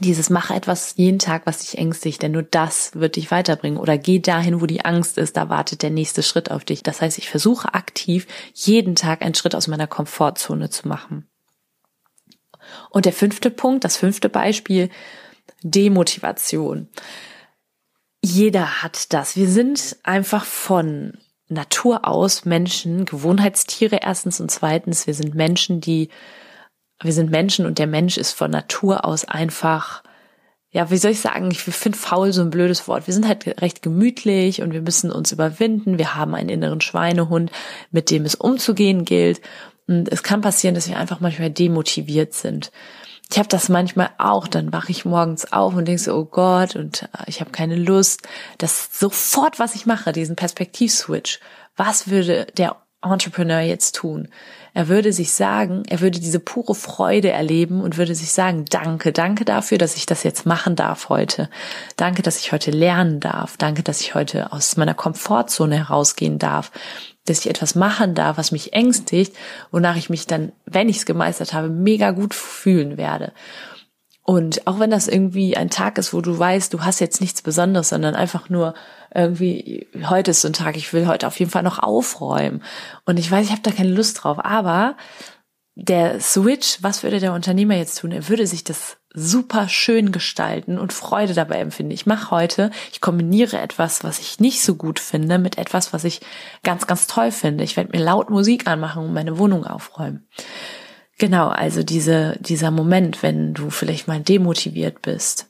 dieses 0.00 0.28
mache 0.28 0.54
etwas 0.54 0.94
jeden 0.96 1.18
Tag, 1.18 1.42
was 1.46 1.58
dich 1.58 1.78
ängstigt, 1.78 2.22
denn 2.22 2.32
nur 2.32 2.42
das 2.42 2.94
wird 2.94 3.16
dich 3.16 3.30
weiterbringen. 3.30 3.78
Oder 3.78 3.96
geh 3.96 4.18
dahin, 4.18 4.60
wo 4.60 4.66
die 4.66 4.84
Angst 4.84 5.18
ist, 5.18 5.36
da 5.36 5.48
wartet 5.48 5.82
der 5.82 5.90
nächste 5.90 6.22
Schritt 6.22 6.50
auf 6.50 6.64
dich. 6.64 6.82
Das 6.82 7.00
heißt, 7.00 7.18
ich 7.18 7.30
versuche 7.30 7.74
aktiv 7.74 8.26
jeden 8.54 8.96
Tag 8.96 9.22
einen 9.22 9.34
Schritt 9.34 9.54
aus 9.54 9.68
meiner 9.68 9.86
Komfortzone 9.86 10.68
zu 10.70 10.88
machen. 10.88 11.28
Und 12.90 13.04
der 13.04 13.12
fünfte 13.12 13.50
Punkt, 13.50 13.84
das 13.84 13.96
fünfte 13.96 14.28
Beispiel, 14.28 14.90
Demotivation. 15.62 16.88
Jeder 18.22 18.82
hat 18.82 19.12
das. 19.12 19.36
Wir 19.36 19.48
sind 19.48 19.96
einfach 20.02 20.44
von 20.44 21.18
Natur 21.48 22.06
aus 22.08 22.44
Menschen, 22.44 23.04
Gewohnheitstiere 23.04 24.00
erstens 24.02 24.40
und 24.40 24.50
zweitens, 24.50 25.06
wir 25.06 25.14
sind 25.14 25.34
Menschen, 25.34 25.80
die, 25.80 26.08
wir 27.04 27.12
sind 27.12 27.30
Menschen 27.30 27.66
und 27.66 27.78
der 27.78 27.86
Mensch 27.86 28.16
ist 28.16 28.32
von 28.32 28.50
Natur 28.50 29.04
aus 29.04 29.24
einfach, 29.24 30.02
ja, 30.70 30.90
wie 30.90 30.96
soll 30.96 31.12
ich 31.12 31.20
sagen, 31.20 31.50
ich 31.50 31.60
finde 31.60 31.98
faul 31.98 32.32
so 32.32 32.42
ein 32.42 32.50
blödes 32.50 32.88
Wort. 32.88 33.06
Wir 33.06 33.14
sind 33.14 33.28
halt 33.28 33.46
recht 33.60 33.82
gemütlich 33.82 34.62
und 34.62 34.72
wir 34.72 34.82
müssen 34.82 35.12
uns 35.12 35.30
überwinden. 35.30 35.98
Wir 35.98 36.16
haben 36.16 36.34
einen 36.34 36.48
inneren 36.48 36.80
Schweinehund, 36.80 37.52
mit 37.90 38.10
dem 38.10 38.24
es 38.24 38.34
umzugehen 38.34 39.04
gilt. 39.04 39.40
Und 39.86 40.10
es 40.10 40.22
kann 40.22 40.40
passieren, 40.40 40.74
dass 40.74 40.88
wir 40.88 40.98
einfach 40.98 41.20
manchmal 41.20 41.50
demotiviert 41.50 42.32
sind. 42.32 42.72
Ich 43.30 43.38
habe 43.38 43.48
das 43.48 43.68
manchmal 43.68 44.10
auch, 44.18 44.46
dann 44.48 44.72
wache 44.72 44.90
ich 44.90 45.04
morgens 45.04 45.52
auf 45.52 45.74
und 45.74 45.86
denke 45.86 46.02
so, 46.02 46.14
oh 46.14 46.24
Gott, 46.24 46.76
und 46.76 47.02
äh, 47.02 47.24
ich 47.26 47.40
habe 47.40 47.50
keine 47.50 47.76
Lust. 47.76 48.22
Das 48.58 48.72
ist 48.72 48.98
sofort, 48.98 49.58
was 49.58 49.74
ich 49.74 49.86
mache, 49.86 50.12
diesen 50.12 50.36
Perspektivswitch. 50.36 51.40
Was 51.76 52.08
würde 52.08 52.46
der 52.56 52.76
Entrepreneur 53.02 53.60
jetzt 53.60 53.96
tun? 53.96 54.28
Er 54.74 54.88
würde 54.88 55.12
sich 55.12 55.32
sagen, 55.32 55.84
er 55.88 56.00
würde 56.00 56.18
diese 56.18 56.40
pure 56.40 56.74
Freude 56.74 57.30
erleben 57.30 57.80
und 57.80 57.96
würde 57.96 58.14
sich 58.14 58.32
sagen, 58.32 58.64
danke, 58.68 59.12
danke 59.12 59.44
dafür, 59.44 59.78
dass 59.78 59.96
ich 59.96 60.04
das 60.04 60.24
jetzt 60.24 60.46
machen 60.46 60.74
darf 60.74 61.08
heute. 61.08 61.48
Danke, 61.96 62.22
dass 62.22 62.40
ich 62.40 62.50
heute 62.50 62.72
lernen 62.72 63.20
darf. 63.20 63.56
Danke, 63.56 63.84
dass 63.84 64.00
ich 64.00 64.16
heute 64.16 64.52
aus 64.52 64.76
meiner 64.76 64.94
Komfortzone 64.94 65.76
herausgehen 65.76 66.38
darf 66.38 66.70
dass 67.26 67.40
ich 67.40 67.48
etwas 67.48 67.74
machen 67.74 68.14
darf, 68.14 68.36
was 68.36 68.52
mich 68.52 68.74
ängstigt, 68.74 69.34
wonach 69.70 69.96
ich 69.96 70.10
mich 70.10 70.26
dann, 70.26 70.52
wenn 70.66 70.90
ich 70.90 70.98
es 70.98 71.06
gemeistert 71.06 71.54
habe, 71.54 71.70
mega 71.70 72.10
gut 72.10 72.34
fühlen 72.34 72.98
werde. 72.98 73.32
Und 74.26 74.66
auch 74.66 74.80
wenn 74.80 74.90
das 74.90 75.06
irgendwie 75.06 75.54
ein 75.54 75.68
Tag 75.68 75.98
ist, 75.98 76.14
wo 76.14 76.22
du 76.22 76.36
weißt, 76.36 76.72
du 76.72 76.80
hast 76.80 76.98
jetzt 76.98 77.20
nichts 77.20 77.42
Besonderes, 77.42 77.90
sondern 77.90 78.14
einfach 78.14 78.48
nur 78.48 78.72
irgendwie, 79.14 79.86
heute 80.08 80.30
ist 80.30 80.40
so 80.40 80.48
ein 80.48 80.54
Tag, 80.54 80.76
ich 80.76 80.92
will 80.94 81.06
heute 81.06 81.26
auf 81.26 81.38
jeden 81.38 81.50
Fall 81.50 81.62
noch 81.62 81.78
aufräumen. 81.78 82.62
Und 83.04 83.18
ich 83.18 83.30
weiß, 83.30 83.44
ich 83.44 83.52
habe 83.52 83.60
da 83.62 83.70
keine 83.70 83.90
Lust 83.90 84.24
drauf. 84.24 84.42
Aber 84.42 84.96
der 85.74 86.20
Switch, 86.20 86.78
was 86.80 87.02
würde 87.02 87.20
der 87.20 87.34
Unternehmer 87.34 87.76
jetzt 87.76 87.98
tun? 87.98 88.12
Er 88.12 88.28
würde 88.28 88.46
sich 88.46 88.64
das 88.64 88.96
super 89.12 89.68
schön 89.68 90.10
gestalten 90.10 90.78
und 90.78 90.94
Freude 90.94 91.34
dabei 91.34 91.58
empfinden. 91.58 91.92
Ich 91.92 92.06
mache 92.06 92.30
heute, 92.30 92.70
ich 92.92 93.02
kombiniere 93.02 93.60
etwas, 93.60 94.04
was 94.04 94.18
ich 94.20 94.40
nicht 94.40 94.62
so 94.62 94.74
gut 94.74 95.00
finde, 95.00 95.38
mit 95.38 95.58
etwas, 95.58 95.92
was 95.92 96.02
ich 96.02 96.22
ganz, 96.62 96.86
ganz 96.86 97.06
toll 97.06 97.30
finde. 97.30 97.62
Ich 97.62 97.76
werde 97.76 97.96
mir 97.96 98.02
laut 98.02 98.30
Musik 98.30 98.66
anmachen 98.66 99.04
und 99.04 99.12
meine 99.12 99.38
Wohnung 99.38 99.66
aufräumen. 99.66 100.26
Genau, 101.18 101.48
also 101.48 101.82
diese, 101.82 102.36
dieser 102.40 102.70
Moment, 102.70 103.22
wenn 103.22 103.54
du 103.54 103.70
vielleicht 103.70 104.08
mal 104.08 104.20
demotiviert 104.20 105.02
bist, 105.02 105.46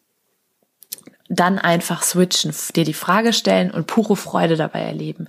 dann 1.29 1.59
einfach 1.59 2.03
switchen, 2.03 2.53
dir 2.77 2.85
die 2.85 2.93
Frage 2.93 3.33
stellen 3.33 3.71
und 3.71 3.87
pure 3.87 4.17
Freude 4.17 4.57
dabei 4.57 4.81
erleben. 4.81 5.27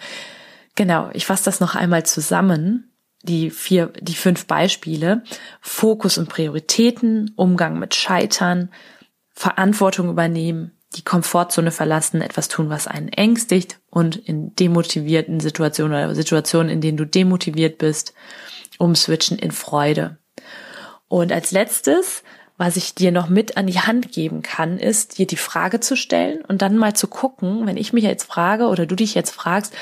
Genau, 0.75 1.09
ich 1.13 1.25
fasse 1.25 1.45
das 1.45 1.61
noch 1.61 1.75
einmal 1.75 2.05
zusammen 2.05 2.91
die 3.25 3.49
vier, 3.49 3.87
die 3.99 4.15
fünf 4.15 4.45
Beispiele. 4.45 5.23
Fokus 5.61 6.17
und 6.17 6.29
Prioritäten, 6.29 7.31
Umgang 7.35 7.79
mit 7.79 7.95
Scheitern, 7.95 8.69
Verantwortung 9.33 10.09
übernehmen, 10.09 10.71
die 10.95 11.03
Komfortzone 11.03 11.71
verlassen, 11.71 12.21
etwas 12.21 12.47
tun, 12.47 12.69
was 12.69 12.87
einen 12.87 13.09
ängstigt 13.09 13.79
und 13.89 14.15
in 14.15 14.55
demotivierten 14.55 15.39
Situationen 15.39 16.05
oder 16.05 16.15
Situationen, 16.15 16.69
in 16.69 16.81
denen 16.81 16.97
du 16.97 17.05
demotiviert 17.05 17.77
bist, 17.77 18.13
umswitchen 18.77 19.37
in 19.37 19.51
Freude. 19.51 20.17
Und 21.15 21.31
als 21.31 21.51
letztes, 21.51 22.23
was 22.57 22.75
ich 22.75 22.93
dir 22.93 23.13
noch 23.13 23.29
mit 23.29 23.55
an 23.55 23.67
die 23.67 23.79
Hand 23.79 24.11
geben 24.11 24.41
kann, 24.41 24.77
ist, 24.77 25.17
dir 25.17 25.25
die 25.25 25.37
Frage 25.37 25.79
zu 25.79 25.95
stellen 25.95 26.43
und 26.43 26.61
dann 26.61 26.75
mal 26.75 26.93
zu 26.93 27.07
gucken, 27.07 27.65
wenn 27.65 27.77
ich 27.77 27.93
mich 27.93 28.03
jetzt 28.03 28.25
frage 28.25 28.65
oder 28.65 28.85
du 28.85 28.97
dich 28.97 29.15
jetzt 29.15 29.33
fragst, 29.33 29.73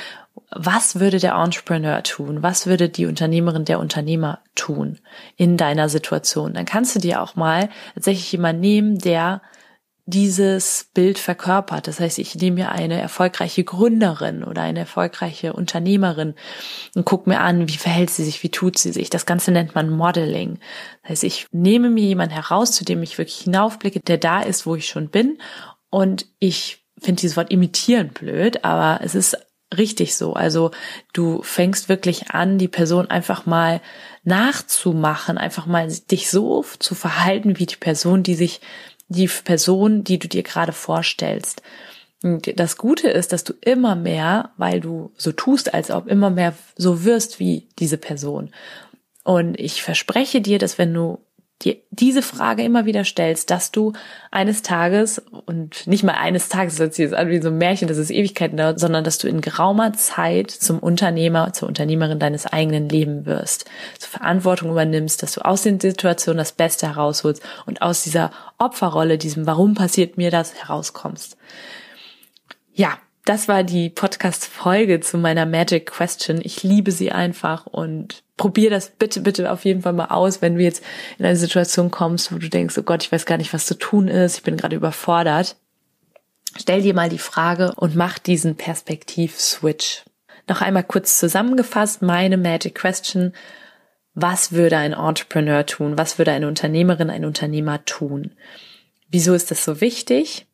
was 0.52 1.00
würde 1.00 1.18
der 1.18 1.34
Entrepreneur 1.34 2.04
tun? 2.04 2.44
Was 2.44 2.68
würde 2.68 2.88
die 2.88 3.08
Unternehmerin, 3.08 3.66
der 3.66 3.80
Unternehmer 3.80 4.42
tun 4.54 5.00
in 5.36 5.58
deiner 5.58 5.90
Situation? 5.90 6.54
Dann 6.54 6.66
kannst 6.66 6.96
du 6.96 7.00
dir 7.00 7.24
auch 7.24 7.34
mal 7.34 7.70
tatsächlich 7.96 8.32
jemand 8.32 8.60
nehmen, 8.60 9.00
der 9.00 9.42
dieses 10.06 10.90
Bild 10.94 11.18
verkörpert. 11.18 11.88
Das 11.88 12.00
heißt, 12.00 12.20
ich 12.20 12.36
nehme 12.36 12.56
mir 12.56 12.72
eine 12.72 13.00
erfolgreiche 13.00 13.64
Gründerin 13.64 14.44
oder 14.44 14.62
eine 14.62 14.80
erfolgreiche 14.80 15.54
Unternehmerin 15.54 16.36
und 16.94 17.06
gucke 17.06 17.30
mir 17.30 17.40
an, 17.40 17.70
wie 17.70 17.78
verhält 17.78 18.10
sie 18.10 18.26
sich, 18.26 18.44
wie 18.44 18.50
tut 18.50 18.78
sie 18.78 18.92
sich. 18.92 19.10
Das 19.10 19.26
Ganze 19.26 19.52
nennt 19.52 19.76
man 19.76 19.90
Modeling. 19.90 20.60
Das 21.02 21.12
heißt, 21.12 21.24
ich 21.24 21.48
nehme 21.52 21.90
mir 21.90 22.04
jemanden 22.04 22.36
heraus, 22.36 22.74
zu 22.74 22.84
dem 22.84 23.02
ich 23.02 23.18
wirklich 23.18 23.40
hinaufblicke, 23.40 24.02
der 24.02 24.18
da 24.18 24.42
ist, 24.42 24.66
wo 24.66 24.76
ich 24.76 24.88
schon 24.88 25.10
bin. 25.10 25.38
Und 25.90 26.26
ich 26.40 26.86
finde 27.00 27.22
dieses 27.22 27.38
Wort 27.38 27.52
imitieren 27.52 28.10
blöd, 28.10 28.66
aber 28.66 29.00
es 29.04 29.16
ist 29.16 29.38
richtig 29.78 30.16
so. 30.16 30.34
Also 30.34 30.72
du 31.14 31.42
fängst 31.42 31.90
wirklich 31.90 32.32
an, 32.32 32.58
die 32.58 32.68
Person 32.68 33.10
einfach 33.10 33.46
mal 33.46 33.82
nachzumachen, 34.24 35.38
einfach 35.38 35.66
mal 35.66 35.88
dich 35.88 36.30
so 36.30 36.64
zu 36.80 36.96
verhalten 36.96 37.60
wie 37.60 37.66
die 37.66 37.76
Person, 37.76 38.24
die 38.24 38.36
sich, 38.36 38.62
die 39.14 39.28
Person, 39.28 40.04
die 40.04 40.20
du 40.20 40.28
dir 40.28 40.44
gerade 40.44 40.74
vorstellst. 40.74 41.62
Und 42.22 42.58
das 42.60 42.78
Gute 42.78 43.10
ist, 43.10 43.34
dass 43.34 43.44
du 43.44 43.54
immer 43.62 43.96
mehr, 43.96 44.52
weil 44.58 44.80
du 44.80 45.12
so 45.18 45.32
tust, 45.32 45.74
als 45.74 45.92
ob 45.92 46.08
immer 46.08 46.30
mehr 46.30 46.54
so 46.78 47.04
wirst 47.04 47.40
wie 47.40 47.68
diese 47.80 47.98
Person. 47.98 48.52
Und 49.24 49.60
ich 49.60 49.84
verspreche 49.84 50.42
dir, 50.42 50.60
dass 50.60 50.78
wenn 50.78 50.94
du 50.94 51.20
dir 51.64 51.78
diese 51.92 52.22
Frage 52.22 52.64
immer 52.64 52.86
wieder 52.86 53.04
stellst, 53.04 53.50
dass 53.50 53.72
du 53.72 53.94
eines 54.32 54.62
Tages 54.62 55.22
und 55.46 55.88
nicht 55.88 56.04
mal 56.04 56.14
eines 56.14 56.50
Tages, 56.50 56.76
das 56.76 56.98
hört 56.98 57.14
an 57.14 57.30
wie 57.30 57.42
so 57.42 57.50
ein 57.50 57.58
Märchen, 57.58 57.88
dass 57.88 57.98
es 57.98 58.10
Ewigkeiten 58.10 58.58
dauert, 58.58 58.80
sondern 58.80 59.04
dass 59.04 59.18
du 59.18 59.28
in 59.28 59.42
geraumer 59.42 59.94
Zeit 59.94 60.52
zum 60.52 60.80
Unternehmer, 60.80 61.54
zur 61.54 61.68
Unternehmerin 61.68 62.20
deines 62.20 62.46
eigenen 62.46 62.90
Lebens 62.90 63.26
wirst, 63.26 63.66
zur 64.00 64.10
Verantwortung 64.10 64.72
übernimmst, 64.72 65.24
dass 65.24 65.34
du 65.34 65.42
aus 65.42 65.64
den 65.64 65.80
Situationen 65.80 66.38
das 66.38 66.52
Beste 66.52 66.88
herausholst 66.88 67.42
und 67.66 67.82
aus 67.82 68.04
dieser 68.04 68.32
Opferrolle, 68.58 69.18
diesem 69.18 69.46
Warum 69.46 69.74
passiert 69.76 70.18
mir 70.18 70.32
das, 70.32 70.54
herauskommst. 70.56 71.38
Ja, 72.74 72.98
das 73.26 73.48
war 73.48 73.64
die 73.64 73.90
Podcast-Folge 73.90 75.00
zu 75.00 75.18
meiner 75.18 75.46
Magic 75.46 75.86
Question. 75.86 76.42
Ich 76.44 76.64
liebe 76.64 76.92
sie 76.92 77.12
einfach 77.12 77.66
und 77.66 78.24
probier 78.36 78.70
das 78.70 78.90
bitte, 78.90 79.22
bitte 79.22 79.50
auf 79.52 79.64
jeden 79.64 79.82
Fall 79.82 79.94
mal 79.94 80.08
aus, 80.08 80.42
wenn 80.42 80.56
du 80.56 80.62
jetzt 80.62 80.84
in 81.18 81.26
eine 81.26 81.38
Situation 81.38 81.90
kommst, 81.90 82.34
wo 82.34 82.38
du 82.38 82.50
denkst, 82.50 82.78
oh 82.78 82.84
Gott, 82.84 83.04
ich 83.04 83.12
weiß 83.12 83.26
gar 83.26 83.38
nicht, 83.38 83.54
was 83.54 83.66
zu 83.66 83.78
tun 83.78 84.10
ist, 84.10 84.38
ich 84.38 84.44
bin 84.44 84.58
gerade 84.58 84.76
überfordert. 84.76 85.56
Stell 86.58 86.82
dir 86.82 86.94
mal 86.94 87.10
die 87.10 87.18
Frage 87.18 87.74
und 87.78 87.96
mach 87.96 88.20
diesen 88.20 88.58
Perspektiv-Switch. 88.58 90.04
Noch 90.50 90.62
einmal 90.62 90.84
kurz 90.84 91.18
zusammengefasst, 91.18 92.02
meine 92.02 92.38
Magic 92.38 92.76
Question. 92.76 93.34
Was 94.14 94.52
würde 94.52 94.78
ein 94.78 94.94
Entrepreneur 94.94 95.66
tun? 95.66 95.98
Was 95.98 96.18
würde 96.18 96.34
eine 96.34 96.48
Unternehmerin, 96.48 97.10
ein 97.10 97.26
Unternehmer 97.26 97.86
tun? 97.86 98.34
Wieso 99.10 99.34
ist 99.34 99.50
das 99.50 99.64
so 99.64 99.80
wichtig? 99.80 100.46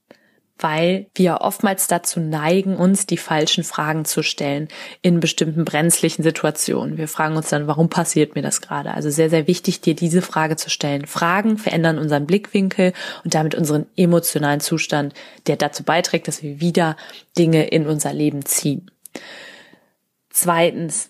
Weil 0.59 1.07
wir 1.15 1.41
oftmals 1.41 1.87
dazu 1.87 2.19
neigen, 2.19 2.75
uns 2.75 3.05
die 3.05 3.17
falschen 3.17 3.63
Fragen 3.63 4.05
zu 4.05 4.23
stellen 4.23 4.67
in 5.01 5.19
bestimmten 5.19 5.65
brenzlichen 5.65 6.23
Situationen. 6.23 6.97
Wir 6.97 7.07
fragen 7.07 7.35
uns 7.35 7.49
dann, 7.49 7.67
warum 7.67 7.89
passiert 7.89 8.35
mir 8.35 8.41
das 8.41 8.61
gerade? 8.61 8.93
Also 8.93 9.09
sehr, 9.09 9.29
sehr 9.29 9.47
wichtig, 9.47 9.81
dir 9.81 9.95
diese 9.95 10.21
Frage 10.21 10.55
zu 10.55 10.69
stellen. 10.69 11.05
Fragen 11.05 11.57
verändern 11.57 11.97
unseren 11.97 12.25
Blickwinkel 12.25 12.93
und 13.23 13.33
damit 13.33 13.55
unseren 13.55 13.85
emotionalen 13.95 14.59
Zustand, 14.59 15.13
der 15.47 15.55
dazu 15.55 15.83
beiträgt, 15.83 16.27
dass 16.27 16.43
wir 16.43 16.59
wieder 16.61 16.97
Dinge 17.37 17.67
in 17.67 17.87
unser 17.87 18.13
Leben 18.13 18.45
ziehen. 18.45 18.91
Zweitens, 20.29 21.09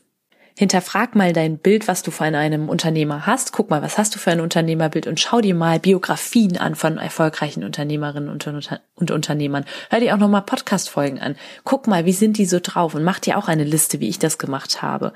hinterfrag 0.60 1.16
mal 1.16 1.32
dein 1.32 1.58
Bild, 1.58 1.88
was 1.88 2.04
du 2.04 2.12
von 2.12 2.36
einem 2.36 2.68
Unternehmer 2.68 3.26
hast. 3.26 3.54
Guck 3.54 3.70
mal, 3.70 3.82
was 3.82 3.98
hast 3.98 4.14
du 4.14 4.20
für 4.20 4.32
ein 4.32 4.42
Unternehmerbild 4.42 5.08
und 5.08 5.18
schau 5.18 5.40
dir 5.40 5.56
mal 5.56 5.80
Biografien 5.80 6.58
an 6.58 6.76
von 6.76 6.98
erfolgreichen 6.98 7.64
Unternehmerinnen 7.64 8.28
und, 8.28 8.46
und 8.96 9.12
Unternehmern. 9.12 9.64
Hör 9.90 10.02
dir 10.02 10.14
auch 10.14 10.20
nochmal 10.20 10.42
Podcast-Folgen 10.42 11.18
an. 11.18 11.38
Guck 11.64 11.88
mal, 11.88 12.04
wie 12.04 12.12
sind 12.12 12.38
die 12.38 12.46
so 12.46 12.60
drauf 12.62 12.94
und 12.94 13.06
mach 13.06 13.20
dir 13.20 13.38
auch 13.38 13.48
eine 13.48 13.64
Liste, 13.64 14.02
wie 14.02 14.10
ich 14.10 14.20
das 14.20 14.38
gemacht 14.38 14.82
habe. 14.82 15.14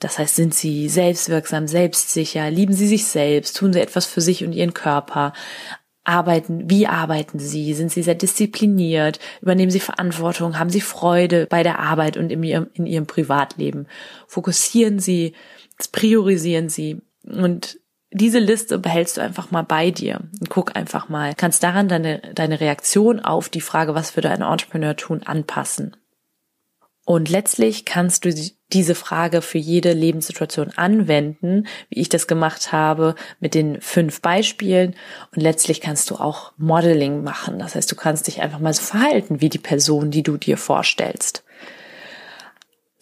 Das 0.00 0.18
heißt, 0.18 0.34
sind 0.34 0.54
sie 0.54 0.88
selbstwirksam, 0.88 1.68
selbstsicher, 1.68 2.50
lieben 2.50 2.72
sie 2.72 2.88
sich 2.88 3.06
selbst, 3.06 3.56
tun 3.56 3.72
sie 3.72 3.80
etwas 3.80 4.06
für 4.06 4.20
sich 4.20 4.42
und 4.42 4.52
ihren 4.52 4.74
Körper, 4.74 5.34
arbeiten, 6.10 6.68
wie 6.68 6.86
arbeiten 6.86 7.38
sie? 7.38 7.72
Sind 7.72 7.92
sie 7.92 8.02
sehr 8.02 8.14
diszipliniert? 8.14 9.20
Übernehmen 9.40 9.70
sie 9.70 9.80
Verantwortung? 9.80 10.58
Haben 10.58 10.70
sie 10.70 10.80
Freude 10.80 11.46
bei 11.48 11.62
der 11.62 11.78
Arbeit 11.78 12.16
und 12.16 12.30
in 12.30 12.42
ihrem, 12.42 12.66
in 12.74 12.86
ihrem 12.86 13.06
Privatleben? 13.06 13.86
Fokussieren 14.26 14.98
sie? 14.98 15.34
Priorisieren 15.92 16.68
sie? 16.68 17.00
Und 17.24 17.78
diese 18.12 18.40
Liste 18.40 18.78
behältst 18.78 19.16
du 19.16 19.20
einfach 19.20 19.50
mal 19.52 19.62
bei 19.62 19.90
dir 19.90 20.20
und 20.40 20.50
guck 20.50 20.76
einfach 20.76 21.08
mal. 21.08 21.34
Kannst 21.36 21.62
daran 21.62 21.88
deine, 21.88 22.20
deine 22.34 22.60
Reaktion 22.60 23.20
auf 23.20 23.48
die 23.48 23.60
Frage, 23.60 23.94
was 23.94 24.16
würde 24.16 24.30
ein 24.30 24.42
Entrepreneur 24.42 24.96
tun, 24.96 25.22
anpassen. 25.22 25.96
Und 27.04 27.28
letztlich 27.28 27.84
kannst 27.84 28.24
du 28.24 28.32
diese 28.72 28.94
Frage 28.94 29.42
für 29.42 29.58
jede 29.58 29.92
Lebenssituation 29.92 30.70
anwenden, 30.76 31.66
wie 31.88 32.00
ich 32.00 32.08
das 32.08 32.26
gemacht 32.26 32.72
habe 32.72 33.14
mit 33.40 33.54
den 33.54 33.80
fünf 33.80 34.20
Beispielen. 34.20 34.94
Und 35.34 35.42
letztlich 35.42 35.80
kannst 35.80 36.10
du 36.10 36.16
auch 36.16 36.52
Modeling 36.56 37.24
machen. 37.24 37.58
Das 37.58 37.74
heißt, 37.74 37.90
du 37.90 37.96
kannst 37.96 38.26
dich 38.26 38.42
einfach 38.42 38.60
mal 38.60 38.74
so 38.74 38.82
verhalten 38.82 39.40
wie 39.40 39.48
die 39.48 39.58
Person, 39.58 40.10
die 40.10 40.22
du 40.22 40.36
dir 40.36 40.56
vorstellst. 40.56 41.42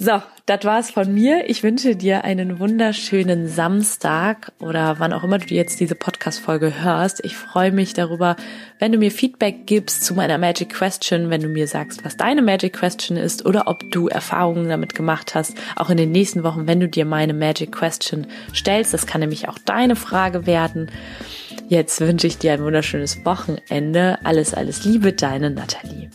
So, 0.00 0.22
das 0.46 0.64
war's 0.64 0.92
von 0.92 1.12
mir. 1.12 1.50
Ich 1.50 1.64
wünsche 1.64 1.96
dir 1.96 2.22
einen 2.22 2.60
wunderschönen 2.60 3.48
Samstag 3.48 4.52
oder 4.60 5.00
wann 5.00 5.12
auch 5.12 5.24
immer 5.24 5.38
du 5.38 5.52
jetzt 5.52 5.80
diese 5.80 5.96
Podcast-Folge 5.96 6.84
hörst. 6.84 7.24
Ich 7.24 7.36
freue 7.36 7.72
mich 7.72 7.94
darüber, 7.94 8.36
wenn 8.78 8.92
du 8.92 8.98
mir 8.98 9.10
Feedback 9.10 9.66
gibst 9.66 10.04
zu 10.04 10.14
meiner 10.14 10.38
Magic 10.38 10.68
Question, 10.68 11.30
wenn 11.30 11.40
du 11.40 11.48
mir 11.48 11.66
sagst, 11.66 12.04
was 12.04 12.16
deine 12.16 12.42
Magic 12.42 12.74
Question 12.74 13.16
ist 13.16 13.44
oder 13.44 13.66
ob 13.66 13.90
du 13.90 14.06
Erfahrungen 14.06 14.68
damit 14.68 14.94
gemacht 14.94 15.34
hast, 15.34 15.56
auch 15.74 15.90
in 15.90 15.96
den 15.96 16.12
nächsten 16.12 16.44
Wochen, 16.44 16.68
wenn 16.68 16.78
du 16.78 16.88
dir 16.88 17.04
meine 17.04 17.34
Magic 17.34 17.72
Question 17.72 18.28
stellst. 18.54 18.94
Das 18.94 19.08
kann 19.08 19.20
nämlich 19.20 19.48
auch 19.48 19.58
deine 19.58 19.96
Frage 19.96 20.46
werden. 20.46 20.92
Jetzt 21.66 22.00
wünsche 22.00 22.28
ich 22.28 22.38
dir 22.38 22.52
ein 22.52 22.62
wunderschönes 22.62 23.24
Wochenende. 23.24 24.20
Alles, 24.22 24.54
alles 24.54 24.84
Liebe, 24.84 25.12
deine 25.12 25.50
Nathalie. 25.50 26.08